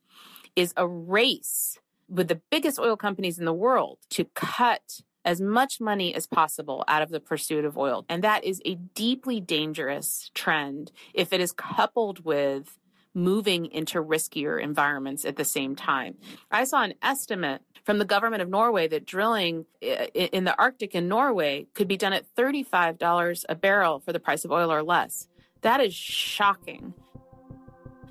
is 0.56 0.72
a 0.76 0.86
race 0.86 1.78
with 2.08 2.28
the 2.28 2.40
biggest 2.50 2.78
oil 2.78 2.96
companies 2.96 3.38
in 3.38 3.44
the 3.44 3.52
world 3.52 3.98
to 4.10 4.24
cut 4.34 5.02
as 5.24 5.40
much 5.40 5.80
money 5.80 6.14
as 6.14 6.26
possible 6.26 6.84
out 6.88 7.02
of 7.02 7.10
the 7.10 7.20
pursuit 7.20 7.64
of 7.64 7.76
oil. 7.76 8.04
And 8.08 8.24
that 8.24 8.44
is 8.44 8.62
a 8.64 8.76
deeply 8.76 9.40
dangerous 9.40 10.30
trend 10.34 10.90
if 11.12 11.32
it 11.32 11.40
is 11.40 11.52
coupled 11.52 12.24
with 12.24 12.77
moving 13.18 13.66
into 13.66 14.02
riskier 14.02 14.62
environments 14.62 15.24
at 15.24 15.36
the 15.36 15.44
same 15.44 15.76
time. 15.76 16.16
I 16.50 16.64
saw 16.64 16.82
an 16.82 16.94
estimate 17.02 17.62
from 17.84 17.98
the 17.98 18.04
government 18.04 18.42
of 18.42 18.48
Norway 18.48 18.88
that 18.88 19.04
drilling 19.04 19.66
in 19.80 20.44
the 20.44 20.56
Arctic 20.58 20.94
in 20.94 21.08
Norway 21.08 21.66
could 21.74 21.88
be 21.88 21.96
done 21.96 22.12
at 22.12 22.24
$35 22.36 23.44
a 23.48 23.54
barrel 23.54 24.00
for 24.00 24.12
the 24.12 24.20
price 24.20 24.44
of 24.44 24.52
oil 24.52 24.72
or 24.72 24.82
less. 24.82 25.28
That 25.62 25.80
is 25.80 25.94
shocking. 25.94 26.94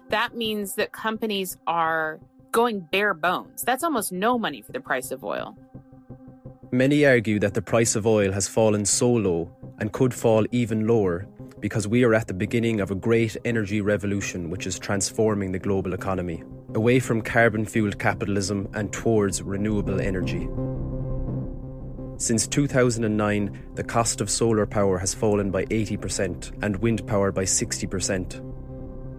That 0.10 0.36
means 0.36 0.76
that 0.76 0.92
companies 0.92 1.58
are 1.68 2.20
going 2.52 2.80
bare 2.80 3.14
bones. 3.14 3.64
That's 3.64 3.84
almost 3.84 4.12
no 4.12 4.38
money 4.38 4.62
for 4.62 4.72
the 4.72 4.80
price 4.80 5.12
of 5.12 5.24
oil. 5.24 5.58
Many 6.72 7.06
argue 7.06 7.40
that 7.40 7.54
the 7.54 7.62
price 7.62 7.96
of 7.96 8.06
oil 8.06 8.32
has 8.32 8.48
fallen 8.48 8.84
so 8.86 9.10
low 9.12 9.50
and 9.80 9.94
could 9.94 10.14
fall 10.14 10.46
even 10.52 10.88
lower 10.88 11.28
because 11.60 11.88
we 11.88 12.04
are 12.04 12.14
at 12.14 12.28
the 12.28 12.34
beginning 12.34 12.82
of 12.82 12.92
a 12.92 12.96
great 12.96 13.36
energy 13.46 13.82
revolution 13.82 14.50
which 14.50 14.68
is 14.68 14.78
transforming 14.78 15.52
the 15.52 15.60
global 15.60 15.94
economy 15.94 16.44
away 16.76 17.00
from 17.00 17.22
carbon 17.22 17.66
fueled 17.66 17.98
capitalism 17.98 18.68
and 18.74 18.92
towards 18.94 19.42
renewable 19.42 20.00
energy. 20.00 20.48
Since 22.20 22.48
2009, 22.48 23.74
the 23.76 23.84
cost 23.84 24.22
of 24.22 24.30
solar 24.30 24.66
power 24.66 24.98
has 24.98 25.14
fallen 25.14 25.52
by 25.52 25.66
80% 25.66 26.64
and 26.64 26.78
wind 26.78 27.06
power 27.08 27.32
by 27.32 27.44
60%. 27.44 28.44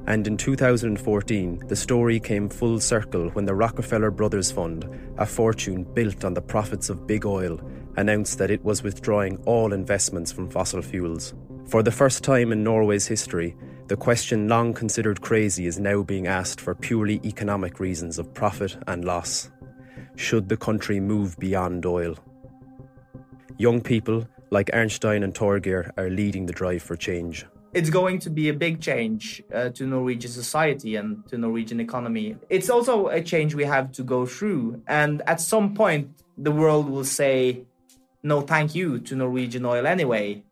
And 0.09 0.27
in 0.27 0.37
2014, 0.37 1.63
the 1.69 1.77
story 1.77 2.19
came 2.19 2.49
full 2.49 2.81
circle 2.81 3.29
when 3.31 3.45
the 3.45 3.55
Rockefeller 3.55 4.11
Brothers 4.11 4.51
Fund, 4.51 4.89
a 5.17 5.27
fortune 5.27 5.85
built 5.85 6.25
on 6.25 6.35
the 6.35 6.41
profits 6.41 6.89
of 6.89 7.07
big 7.07 7.27
oil, 7.27 7.61
announced 7.97 8.39
that 8.39 8.51
it 8.51 8.65
was 8.65 8.83
withdrawing 8.83 9.37
all 9.45 9.73
investments 9.73 10.33
from 10.33 10.49
fossil 10.49 10.83
fuels. 10.83 11.35
For 11.69 11.83
the 11.83 11.93
first 11.93 12.25
time 12.25 12.51
in 12.51 12.65
Norway's 12.65 13.07
history, 13.07 13.55
the 13.89 13.97
question 13.97 14.49
long 14.49 14.73
considered 14.73 15.21
crazy 15.21 15.67
is 15.67 15.79
now 15.79 16.03
being 16.03 16.27
asked 16.27 16.63
for 16.63 16.75
purely 16.75 17.21
economic 17.25 17.79
reasons 17.79 18.19
of 18.19 18.33
profit 18.33 18.77
and 18.87 19.05
loss. 19.05 19.51
Should 20.17 20.49
the 20.49 20.57
country 20.57 20.99
move 20.99 21.37
beyond 21.39 21.85
oil? 21.85 22.17
Young 23.59 23.83
people 23.83 24.27
like 24.51 24.71
Arnstein 24.73 25.23
and 25.23 25.35
Torgeir 25.35 25.91
are 25.99 26.09
leading 26.09 26.47
the 26.47 26.55
drive 26.55 26.83
for 26.83 26.97
change 26.97 27.45
it's 27.75 27.91
going 27.91 28.19
to 28.19 28.31
be 28.31 28.49
a 28.49 28.55
big 28.55 28.81
change 28.81 29.43
uh, 29.53 29.69
to 29.71 29.87
Norwegian 29.87 30.31
society 30.31 30.97
and 30.97 31.27
to 31.29 31.37
Norwegian 31.37 31.81
economy. 31.81 32.37
It's 32.49 32.71
also 32.71 33.09
a 33.09 33.23
change 33.23 33.55
we 33.55 33.65
have 33.65 33.93
to 33.93 34.03
go 34.03 34.27
through. 34.27 34.83
And 34.87 35.23
at 35.27 35.41
some 35.41 35.75
point, 35.75 36.11
the 36.37 36.51
world 36.51 36.89
will 36.89 37.05
say, 37.05 37.67
no, 38.23 38.41
thank 38.41 38.75
you 38.75 38.99
to 39.01 39.15
Norwegian 39.15 39.65
oil 39.65 39.87
anyway. 39.87 40.43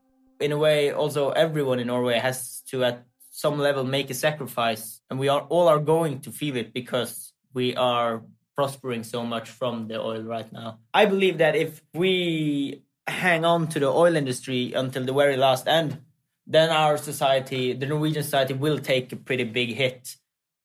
In 0.41 0.53
a 0.53 0.59
way, 0.59 0.93
also, 0.93 1.31
everyone 1.31 1.79
in 1.79 1.87
Norway 1.87 2.19
has 2.19 2.63
to, 2.71 2.85
at 2.85 3.05
some 3.31 3.59
level, 3.59 3.85
make 3.85 4.11
a 4.11 4.15
sacrifice. 4.15 5.01
And 5.11 5.19
we 5.19 5.29
are 5.29 5.43
all 5.43 5.69
are 5.69 5.79
going 5.79 6.21
to 6.21 6.31
feel 6.31 6.57
it 6.57 6.73
because 6.73 7.33
we 7.55 7.75
are 7.77 8.23
prospering 8.55 9.05
so 9.05 9.25
much 9.25 9.51
from 9.51 9.89
the 9.89 10.01
oil 10.01 10.23
right 10.23 10.51
now. 10.53 10.79
I 10.93 11.07
believe 11.07 11.39
that 11.39 11.55
if 11.55 11.83
we 11.95 12.83
hang 13.07 13.45
on 13.45 13.69
to 13.69 13.79
the 13.79 13.89
oil 13.89 14.17
industry 14.17 14.73
until 14.73 15.05
the 15.05 15.13
very 15.13 15.37
last 15.37 15.69
end, 15.69 16.01
then 16.47 16.71
our 16.71 16.97
society, 16.97 17.73
the 17.73 17.87
Norwegian 17.87 18.23
society, 18.23 18.55
will 18.55 18.79
take 18.79 19.13
a 19.13 19.17
pretty 19.17 19.45
big 19.45 19.75
hit. 19.75 20.17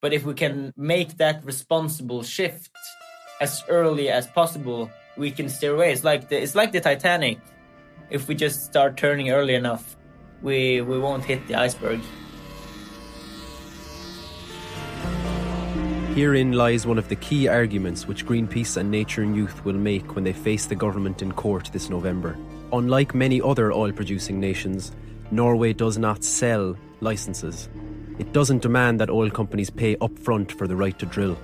But 0.01 0.13
if 0.13 0.25
we 0.25 0.33
can 0.33 0.73
make 0.77 1.17
that 1.17 1.43
responsible 1.43 2.23
shift 2.23 2.71
as 3.39 3.63
early 3.67 4.09
as 4.09 4.27
possible, 4.27 4.89
we 5.17 5.31
can 5.31 5.49
steer 5.49 5.75
away. 5.75 5.91
It's 5.91 6.03
like 6.03 6.29
the 6.29 6.41
it's 6.41 6.55
like 6.55 6.71
the 6.71 6.81
Titanic. 6.81 7.39
If 8.11 8.27
we 8.27 8.35
just 8.35 8.65
start 8.65 8.97
turning 8.97 9.29
early 9.29 9.55
enough, 9.55 9.95
we 10.41 10.81
we 10.81 10.99
won't 10.99 11.23
hit 11.23 11.47
the 11.47 11.55
iceberg. 11.55 12.01
Herein 16.13 16.51
lies 16.51 16.85
one 16.85 16.97
of 16.97 17.07
the 17.07 17.15
key 17.15 17.47
arguments 17.47 18.05
which 18.05 18.25
Greenpeace 18.25 18.75
and 18.75 18.91
Nature 18.91 19.21
and 19.21 19.33
Youth 19.33 19.63
will 19.63 19.77
make 19.77 20.13
when 20.13 20.25
they 20.25 20.33
face 20.33 20.65
the 20.65 20.75
government 20.75 21.21
in 21.21 21.31
court 21.31 21.69
this 21.71 21.89
November. 21.89 22.37
Unlike 22.73 23.15
many 23.15 23.41
other 23.41 23.71
oil 23.71 23.93
producing 23.93 24.41
nations, 24.41 24.91
Norway 25.31 25.71
does 25.71 25.97
not 25.97 26.25
sell 26.25 26.75
licenses. 26.99 27.69
It 28.19 28.33
doesn't 28.33 28.61
demand 28.61 28.99
that 28.99 29.09
oil 29.09 29.29
companies 29.29 29.69
pay 29.69 29.95
upfront 29.95 30.51
for 30.51 30.67
the 30.67 30.75
right 30.75 30.99
to 30.99 31.05
drill. 31.05 31.37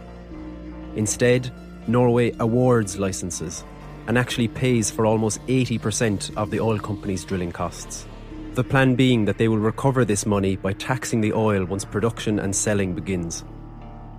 Instead, 0.97 1.49
Norway 1.87 2.35
awards 2.39 2.99
licenses 2.99 3.63
and 4.07 4.17
actually 4.17 4.47
pays 4.47 4.89
for 4.89 5.05
almost 5.05 5.45
80% 5.47 6.35
of 6.35 6.49
the 6.49 6.59
oil 6.59 6.79
company's 6.79 7.23
drilling 7.23 7.51
costs. 7.51 8.07
The 8.53 8.63
plan 8.63 8.95
being 8.95 9.25
that 9.25 9.37
they 9.37 9.47
will 9.47 9.59
recover 9.59 10.03
this 10.03 10.25
money 10.25 10.55
by 10.55 10.73
taxing 10.73 11.21
the 11.21 11.33
oil 11.33 11.65
once 11.65 11.85
production 11.85 12.39
and 12.39 12.55
selling 12.55 12.95
begins. 12.95 13.43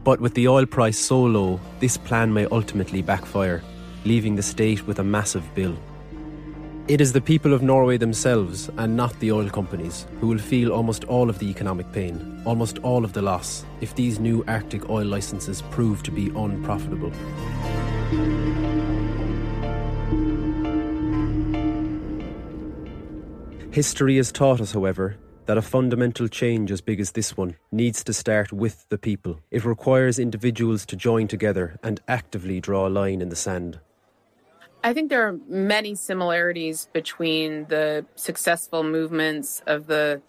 But 0.05 0.21
with 0.21 0.35
the 0.35 0.47
oil 0.49 0.65
price 0.65 0.99
so 0.99 1.21
low, 1.21 1.59
this 1.81 1.97
plan 1.97 2.33
may 2.33 2.47
ultimately 2.47 3.03
backfire, 3.03 3.63
leaving 4.05 4.37
the 4.37 4.43
state 4.43 4.87
with 4.87 5.01
a 5.01 5.05
massive 5.05 5.45
bill. 5.55 5.77
It 6.87 7.03
is 7.03 7.13
the 7.13 7.21
people 7.21 7.53
of 7.53 7.63
Norway 7.63 7.99
themselves, 7.99 8.71
and 8.79 8.97
not 8.97 9.19
the 9.21 9.33
oil 9.33 9.51
companies, 9.51 10.07
who 10.21 10.29
will 10.29 10.39
feel 10.39 10.73
almost 10.73 11.05
all 11.05 11.29
of 11.29 11.39
the 11.39 11.51
economic 11.51 11.93
pain, 11.93 12.41
almost 12.47 12.79
all 12.79 13.05
of 13.05 13.13
the 13.13 13.21
loss, 13.21 13.67
if 13.83 13.95
these 13.95 14.19
new 14.19 14.43
Arctic 14.49 14.89
oil 14.89 15.05
licenses 15.05 15.61
prove 15.71 16.03
to 16.05 16.11
be 16.11 16.29
unprofitable. 16.31 17.13
History 23.79 24.17
has 24.17 24.33
taught 24.33 24.61
us, 24.61 24.73
however, 24.73 25.15
that 25.47 25.57
a 25.57 25.63
fundamental 25.63 26.27
change 26.27 26.73
as 26.73 26.81
big 26.81 26.99
as 26.99 27.13
this 27.13 27.37
one 27.37 27.55
needs 27.71 28.03
to 28.03 28.13
start 28.13 28.53
with 28.53 28.85
the 28.89 28.99
people. 28.99 29.39
It 29.53 29.65
requires 29.65 30.19
individuals 30.19 30.85
to 30.87 30.97
join 30.97 31.29
together 31.29 31.79
and 31.81 32.01
actively 32.09 32.59
draw 32.59 32.89
a 32.89 32.91
line 32.91 33.23
in 33.23 33.29
the 33.29 33.37
sand. 33.37 33.79
I 34.83 34.93
think 34.93 35.11
there 35.11 35.29
are 35.29 35.39
many 35.47 35.95
similarities 35.95 36.89
between 36.93 37.67
the 37.67 38.05
successful 38.17 38.83
movements 38.83 39.63
of 39.69 39.87
the 39.87 40.23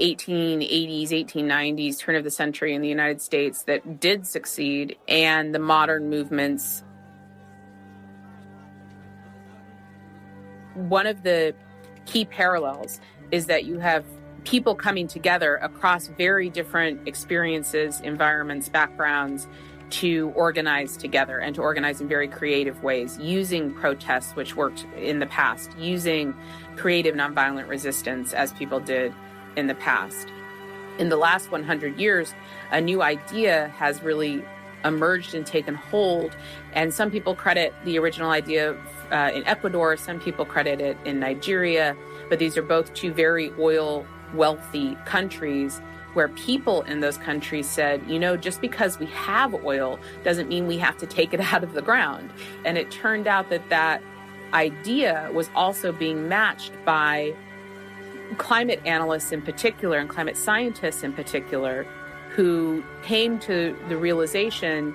1880s, 0.00 1.10
1890s, 1.10 2.00
turn 2.00 2.16
of 2.16 2.24
the 2.24 2.32
century 2.32 2.74
in 2.74 2.82
the 2.82 2.88
United 2.88 3.22
States 3.22 3.62
that 3.62 4.00
did 4.00 4.26
succeed, 4.26 4.96
and 5.06 5.54
the 5.54 5.60
modern 5.60 6.10
movements. 6.10 6.82
One 10.74 11.06
of 11.06 11.22
the 11.22 11.54
key 12.06 12.24
parallels 12.24 13.00
is 13.30 13.46
that 13.46 13.64
you 13.64 13.78
have 13.78 14.04
people 14.44 14.74
coming 14.74 15.06
together 15.06 15.56
across 15.56 16.08
very 16.08 16.50
different 16.50 17.06
experiences, 17.06 18.00
environments, 18.00 18.68
backgrounds 18.68 19.46
to 19.90 20.32
organize 20.34 20.96
together 20.96 21.38
and 21.38 21.54
to 21.54 21.60
organize 21.60 22.00
in 22.00 22.08
very 22.08 22.26
creative 22.26 22.82
ways, 22.82 23.18
using 23.20 23.72
protests, 23.74 24.34
which 24.34 24.56
worked 24.56 24.86
in 24.96 25.18
the 25.18 25.26
past, 25.26 25.70
using 25.78 26.34
creative 26.76 27.14
nonviolent 27.14 27.68
resistance 27.68 28.32
as 28.32 28.52
people 28.54 28.80
did 28.80 29.14
in 29.56 29.66
the 29.66 29.74
past. 29.74 30.28
In 30.98 31.08
the 31.08 31.16
last 31.16 31.50
100 31.50 31.98
years, 31.98 32.34
a 32.70 32.80
new 32.80 33.02
idea 33.02 33.68
has 33.76 34.02
really 34.02 34.42
emerged 34.84 35.34
and 35.34 35.46
taken 35.46 35.74
hold. 35.74 36.36
And 36.72 36.92
some 36.92 37.10
people 37.10 37.34
credit 37.34 37.74
the 37.84 37.98
original 37.98 38.30
idea 38.30 38.76
uh, 39.12 39.30
in 39.34 39.46
Ecuador, 39.46 39.96
some 39.96 40.18
people 40.18 40.44
credit 40.44 40.80
it 40.80 40.96
in 41.04 41.20
Nigeria, 41.20 41.96
but 42.28 42.38
these 42.38 42.56
are 42.56 42.62
both 42.62 42.92
two 42.94 43.12
very 43.12 43.52
oil 43.58 44.06
wealthy 44.34 44.96
countries 45.04 45.80
where 46.14 46.28
people 46.28 46.82
in 46.82 47.00
those 47.00 47.16
countries 47.16 47.68
said, 47.68 48.02
you 48.08 48.18
know, 48.18 48.36
just 48.36 48.60
because 48.60 48.98
we 48.98 49.06
have 49.06 49.54
oil 49.64 49.98
doesn't 50.24 50.48
mean 50.48 50.66
we 50.66 50.78
have 50.78 50.96
to 50.98 51.06
take 51.06 51.32
it 51.32 51.40
out 51.52 51.62
of 51.62 51.72
the 51.72 51.82
ground. 51.82 52.30
And 52.64 52.76
it 52.76 52.90
turned 52.90 53.26
out 53.26 53.50
that 53.50 53.68
that 53.68 54.02
idea 54.52 55.30
was 55.32 55.48
also 55.54 55.92
being 55.92 56.28
matched 56.28 56.72
by 56.84 57.34
climate 58.38 58.80
analysts 58.84 59.32
in 59.32 59.42
particular 59.42 59.98
and 59.98 60.08
climate 60.08 60.36
scientists 60.36 61.02
in 61.02 61.12
particular 61.12 61.86
who 62.30 62.82
came 63.02 63.38
to 63.38 63.76
the 63.88 63.96
realization 63.96 64.94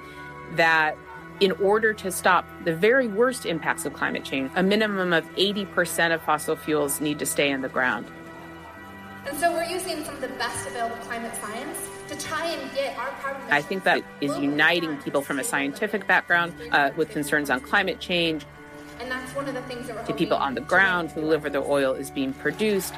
that 0.56 0.98
in 1.40 1.52
order 1.54 1.94
to 1.94 2.12
stop 2.12 2.46
the 2.64 2.76
very 2.76 3.08
worst 3.08 3.46
impacts 3.46 3.86
of 3.86 3.94
climate 3.94 4.24
change, 4.24 4.52
a 4.56 4.64
minimum 4.64 5.14
of 5.14 5.24
80% 5.36 6.14
of 6.14 6.22
fossil 6.22 6.56
fuels 6.56 7.00
need 7.00 7.20
to 7.20 7.26
stay 7.26 7.52
in 7.52 7.62
the 7.62 7.70
ground. 7.70 8.08
And 9.28 9.38
so 9.38 9.52
we're 9.52 9.66
using 9.66 10.04
some 10.06 10.16
of 10.16 10.22
the 10.22 10.30
best 10.30 10.68
available 10.68 10.96
climate 10.98 11.36
science 11.36 11.78
to 12.08 12.18
try 12.18 12.46
and 12.48 12.74
get 12.74 12.98
our 12.98 13.10
carbon. 13.22 13.42
I 13.52 13.62
think 13.62 13.84
that 13.84 14.04
is 14.22 14.38
uniting 14.38 14.98
people 14.98 15.22
from 15.22 15.40
a 15.40 15.44
scientific 15.44 16.08
background 16.08 16.54
uh, 16.72 16.92
with 16.96 17.10
concerns 17.10 17.50
on 17.50 17.60
climate 17.60 18.00
change. 18.00 18.46
And 19.00 19.12
that's 19.12 19.36
one 19.36 19.48
of 19.48 19.54
the 19.54 19.62
things 19.64 19.88
that 19.88 19.98
we're 19.98 20.06
to 20.06 20.14
people 20.14 20.38
on 20.38 20.56
the 20.56 20.62
ground 20.62 21.12
who 21.12 21.22
live 21.22 21.44
where 21.44 21.52
the 21.52 21.62
oil 21.62 21.94
is 21.94 22.10
being 22.10 22.34
produced. 22.34 22.94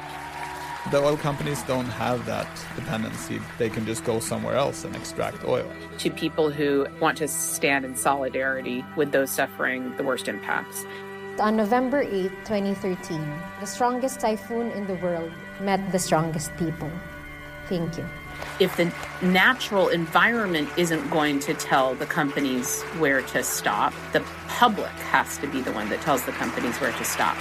The 0.88 0.96
oil 0.96 1.16
companies 1.16 1.62
don't 1.64 1.84
have 1.84 2.24
that 2.24 2.48
dependency. 2.74 3.38
They 3.58 3.68
can 3.68 3.84
just 3.84 4.02
go 4.02 4.18
somewhere 4.18 4.56
else 4.56 4.82
and 4.82 4.96
extract 4.96 5.44
oil. 5.44 5.70
To 5.98 6.10
people 6.10 6.50
who 6.50 6.86
want 7.00 7.18
to 7.18 7.28
stand 7.28 7.84
in 7.84 7.94
solidarity 7.94 8.82
with 8.96 9.12
those 9.12 9.30
suffering 9.30 9.94
the 9.98 10.02
worst 10.02 10.26
impacts. 10.26 10.86
On 11.38 11.54
November 11.54 12.00
8, 12.00 12.30
2013, 12.44 13.40
the 13.60 13.66
strongest 13.66 14.20
typhoon 14.20 14.70
in 14.72 14.86
the 14.86 14.94
world 14.94 15.30
met 15.60 15.92
the 15.92 15.98
strongest 15.98 16.56
people. 16.56 16.90
Thank 17.68 17.98
you. 17.98 18.06
If 18.58 18.76
the 18.76 18.92
natural 19.22 19.88
environment 19.88 20.70
isn't 20.76 21.08
going 21.10 21.40
to 21.40 21.54
tell 21.54 21.94
the 21.94 22.06
companies 22.06 22.82
where 22.98 23.20
to 23.22 23.42
stop, 23.42 23.92
the 24.12 24.24
public 24.48 24.90
has 25.12 25.36
to 25.38 25.46
be 25.46 25.60
the 25.60 25.72
one 25.72 25.90
that 25.90 26.00
tells 26.00 26.24
the 26.24 26.32
companies 26.32 26.76
where 26.80 26.92
to 26.92 27.04
stop. 27.04 27.36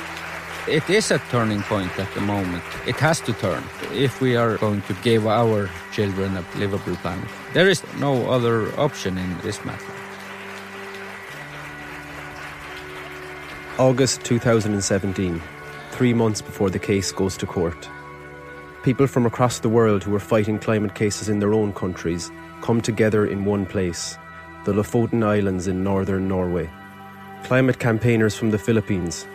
It 0.68 0.88
is 0.90 1.10
a 1.10 1.20
turning 1.32 1.62
point 1.64 1.98
at 1.98 2.14
the 2.14 2.22
moment. 2.22 2.64
It 2.86 2.96
has 2.98 3.22
to 3.22 3.34
turn 3.34 3.64
if 3.94 4.22
we 4.22 4.36
are 4.36 4.58
going 4.58 4.82
to 4.84 4.94
give 5.02 5.26
our 5.26 5.70
children 5.92 6.36
a 6.38 6.46
livable 6.58 6.96
planet. 6.98 7.28
There 7.54 7.70
is 7.70 7.82
no 7.98 8.30
other 8.30 8.68
option 8.80 9.18
in 9.18 9.38
this 9.40 9.64
matter. 9.66 9.94
August 13.80 14.24
2017, 14.26 15.42
three 15.92 16.14
months 16.14 16.42
before 16.42 16.70
the 16.70 16.78
case 16.78 17.12
goes 17.12 17.38
to 17.38 17.46
court. 17.46 17.90
People 18.84 19.08
from 19.08 19.26
across 19.26 19.60
the 19.60 19.70
world 19.70 20.04
who 20.04 20.14
are 20.14 20.20
fighting 20.20 20.60
climate 20.60 20.94
cases 20.94 21.30
in 21.30 21.40
their 21.40 21.54
own 21.54 21.74
countries 21.74 22.30
come 22.62 22.82
together 22.82 23.26
in 23.26 23.46
one 23.46 23.66
place, 23.66 24.18
the 24.66 24.74
Lofoten 24.74 25.24
Islands 25.24 25.68
in 25.68 25.84
northern 25.84 26.28
Norway. 26.28 26.70
Climate 27.46 27.80
campaigners 27.80 28.36
from 28.36 28.52
the 28.52 28.60
Philippines, 28.60 29.26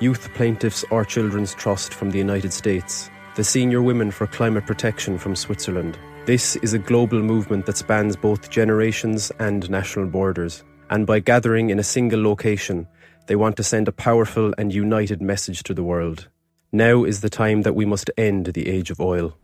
youth 0.00 0.32
plaintiffs 0.34 0.84
Our 0.90 1.04
Children's 1.04 1.54
Trust 1.54 1.94
from 1.94 2.10
the 2.10 2.18
United 2.18 2.52
States, 2.52 3.10
the 3.36 3.44
Senior 3.44 3.80
Women 3.80 4.10
for 4.10 4.26
Climate 4.26 4.66
Protection 4.66 5.18
from 5.18 5.36
Switzerland. 5.36 5.96
This 6.26 6.56
is 6.56 6.72
a 6.72 6.78
global 6.78 7.22
movement 7.22 7.66
that 7.66 7.76
spans 7.76 8.16
both 8.16 8.50
generations 8.50 9.30
and 9.38 9.70
national 9.70 10.06
borders. 10.06 10.64
And 10.90 11.06
by 11.06 11.20
gathering 11.20 11.70
in 11.70 11.78
a 11.78 11.84
single 11.84 12.22
location, 12.22 12.88
they 13.26 13.36
want 13.36 13.56
to 13.56 13.62
send 13.62 13.88
a 13.88 13.92
powerful 13.92 14.52
and 14.58 14.74
united 14.74 15.22
message 15.22 15.62
to 15.64 15.74
the 15.74 15.84
world. 15.84 16.28
Now 16.72 17.04
is 17.04 17.20
the 17.20 17.30
time 17.30 17.62
that 17.62 17.74
we 17.74 17.84
must 17.84 18.10
end 18.18 18.46
the 18.46 18.68
age 18.68 18.90
of 18.90 19.00
oil. 19.00 19.36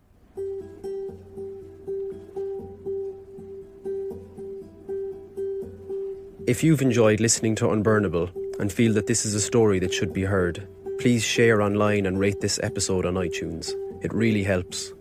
If 6.47 6.65
you've 6.65 6.83
enjoyed 6.83 7.21
listening 7.21 7.55
to 7.57 7.67
Unburnable 7.67 8.31
and 8.61 8.73
feel 8.73 8.93
that 8.93 9.07
this 9.07 9.25
is 9.25 9.35
a 9.35 9.41
story 9.41 9.79
that 9.79 9.93
should 9.93 10.13
be 10.13 10.25
heard, 10.25 10.69
please 11.01 11.25
share 11.25 11.63
online 11.63 12.07
and 12.07 12.21
rate 12.21 12.41
this 12.41 12.61
episode 12.63 13.07
on 13.07 13.15
iTunes. 13.15 13.73
It 14.03 14.13
really 14.13 14.45
helps. 14.45 14.93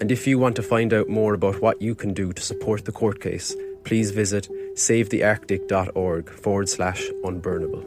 And 0.00 0.12
if 0.12 0.26
you 0.26 0.38
want 0.38 0.56
to 0.56 0.62
find 0.62 0.92
out 0.92 1.08
more 1.08 1.34
about 1.34 1.60
what 1.62 1.80
you 1.80 1.94
can 1.94 2.12
do 2.12 2.32
to 2.32 2.42
support 2.42 2.84
the 2.84 2.92
court 2.92 3.20
case, 3.20 3.56
please 3.84 4.10
visit 4.10 4.48
savethearctic.org 4.74 6.30
forward 6.30 6.68
slash 6.68 7.08
unburnable. 7.24 7.82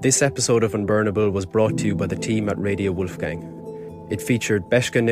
This 0.00 0.22
episode 0.22 0.62
of 0.62 0.72
Unburnable 0.72 1.32
was 1.32 1.44
brought 1.44 1.76
to 1.78 1.86
you 1.86 1.96
by 1.96 2.06
the 2.06 2.14
team 2.14 2.48
at 2.48 2.56
Radio 2.58 2.92
Wolfgang. 2.92 3.42
It 4.10 4.22
featured 4.22 4.70
Beaska 4.70 5.02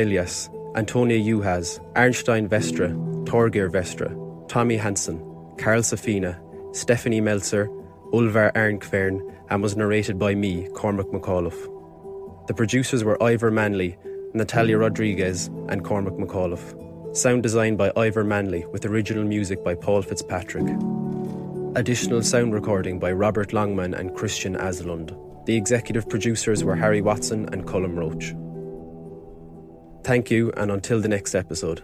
Antonia 0.77 1.19
Juhasz, 1.19 1.81
Arnstein 1.95 2.49
Vestra, 2.49 2.95
Torgeir 3.25 3.69
Vestra, 3.69 4.15
Tommy 4.49 4.77
Hansen, 4.77 5.26
Carl 5.59 5.83
Safina, 5.83 6.39
Stephanie 6.75 7.21
Meltzer, 7.21 7.69
Ulvar 8.13 8.53
Arnkvern, 8.55 9.21
and 9.51 9.63
was 9.63 9.77
narrated 9.77 10.19
by 10.19 10.35
me, 10.35 10.69
Cormac 10.75 11.07
McAuliffe. 11.07 12.47
The 12.47 12.55
producers 12.55 13.03
were 13.03 13.21
Ivor 13.23 13.51
Manley, 13.51 13.97
Natalia 14.35 14.79
Rodriguez, 14.79 15.49
and 15.69 15.85
Cormac 15.85 16.15
McAuliffe. 16.15 17.17
Sound 17.17 17.43
design 17.43 17.77
by 17.77 17.91
Ivor 17.97 18.25
Manley, 18.25 18.67
with 18.67 18.85
original 18.85 19.25
music 19.25 19.65
by 19.65 19.75
Paul 19.75 20.03
Fitzpatrick. 20.03 20.67
Additional 21.77 22.23
sound 22.23 22.55
recording 22.55 22.99
by 22.99 23.13
Robert 23.13 23.53
Longman 23.53 23.95
and 23.95 24.15
Christian 24.15 24.55
Aslund. 24.57 25.17
The 25.47 25.57
executive 25.57 26.09
producers 26.09 26.65
were 26.65 26.77
Harry 26.77 27.01
Watson 27.01 27.49
and 27.53 27.67
Colm 27.67 27.97
Roach. 27.97 28.35
Thank 30.05 30.31
you, 30.31 30.53
and 30.57 30.71
until 30.71 31.01
the 31.01 31.09
next 31.09 31.35
episode. 31.35 31.83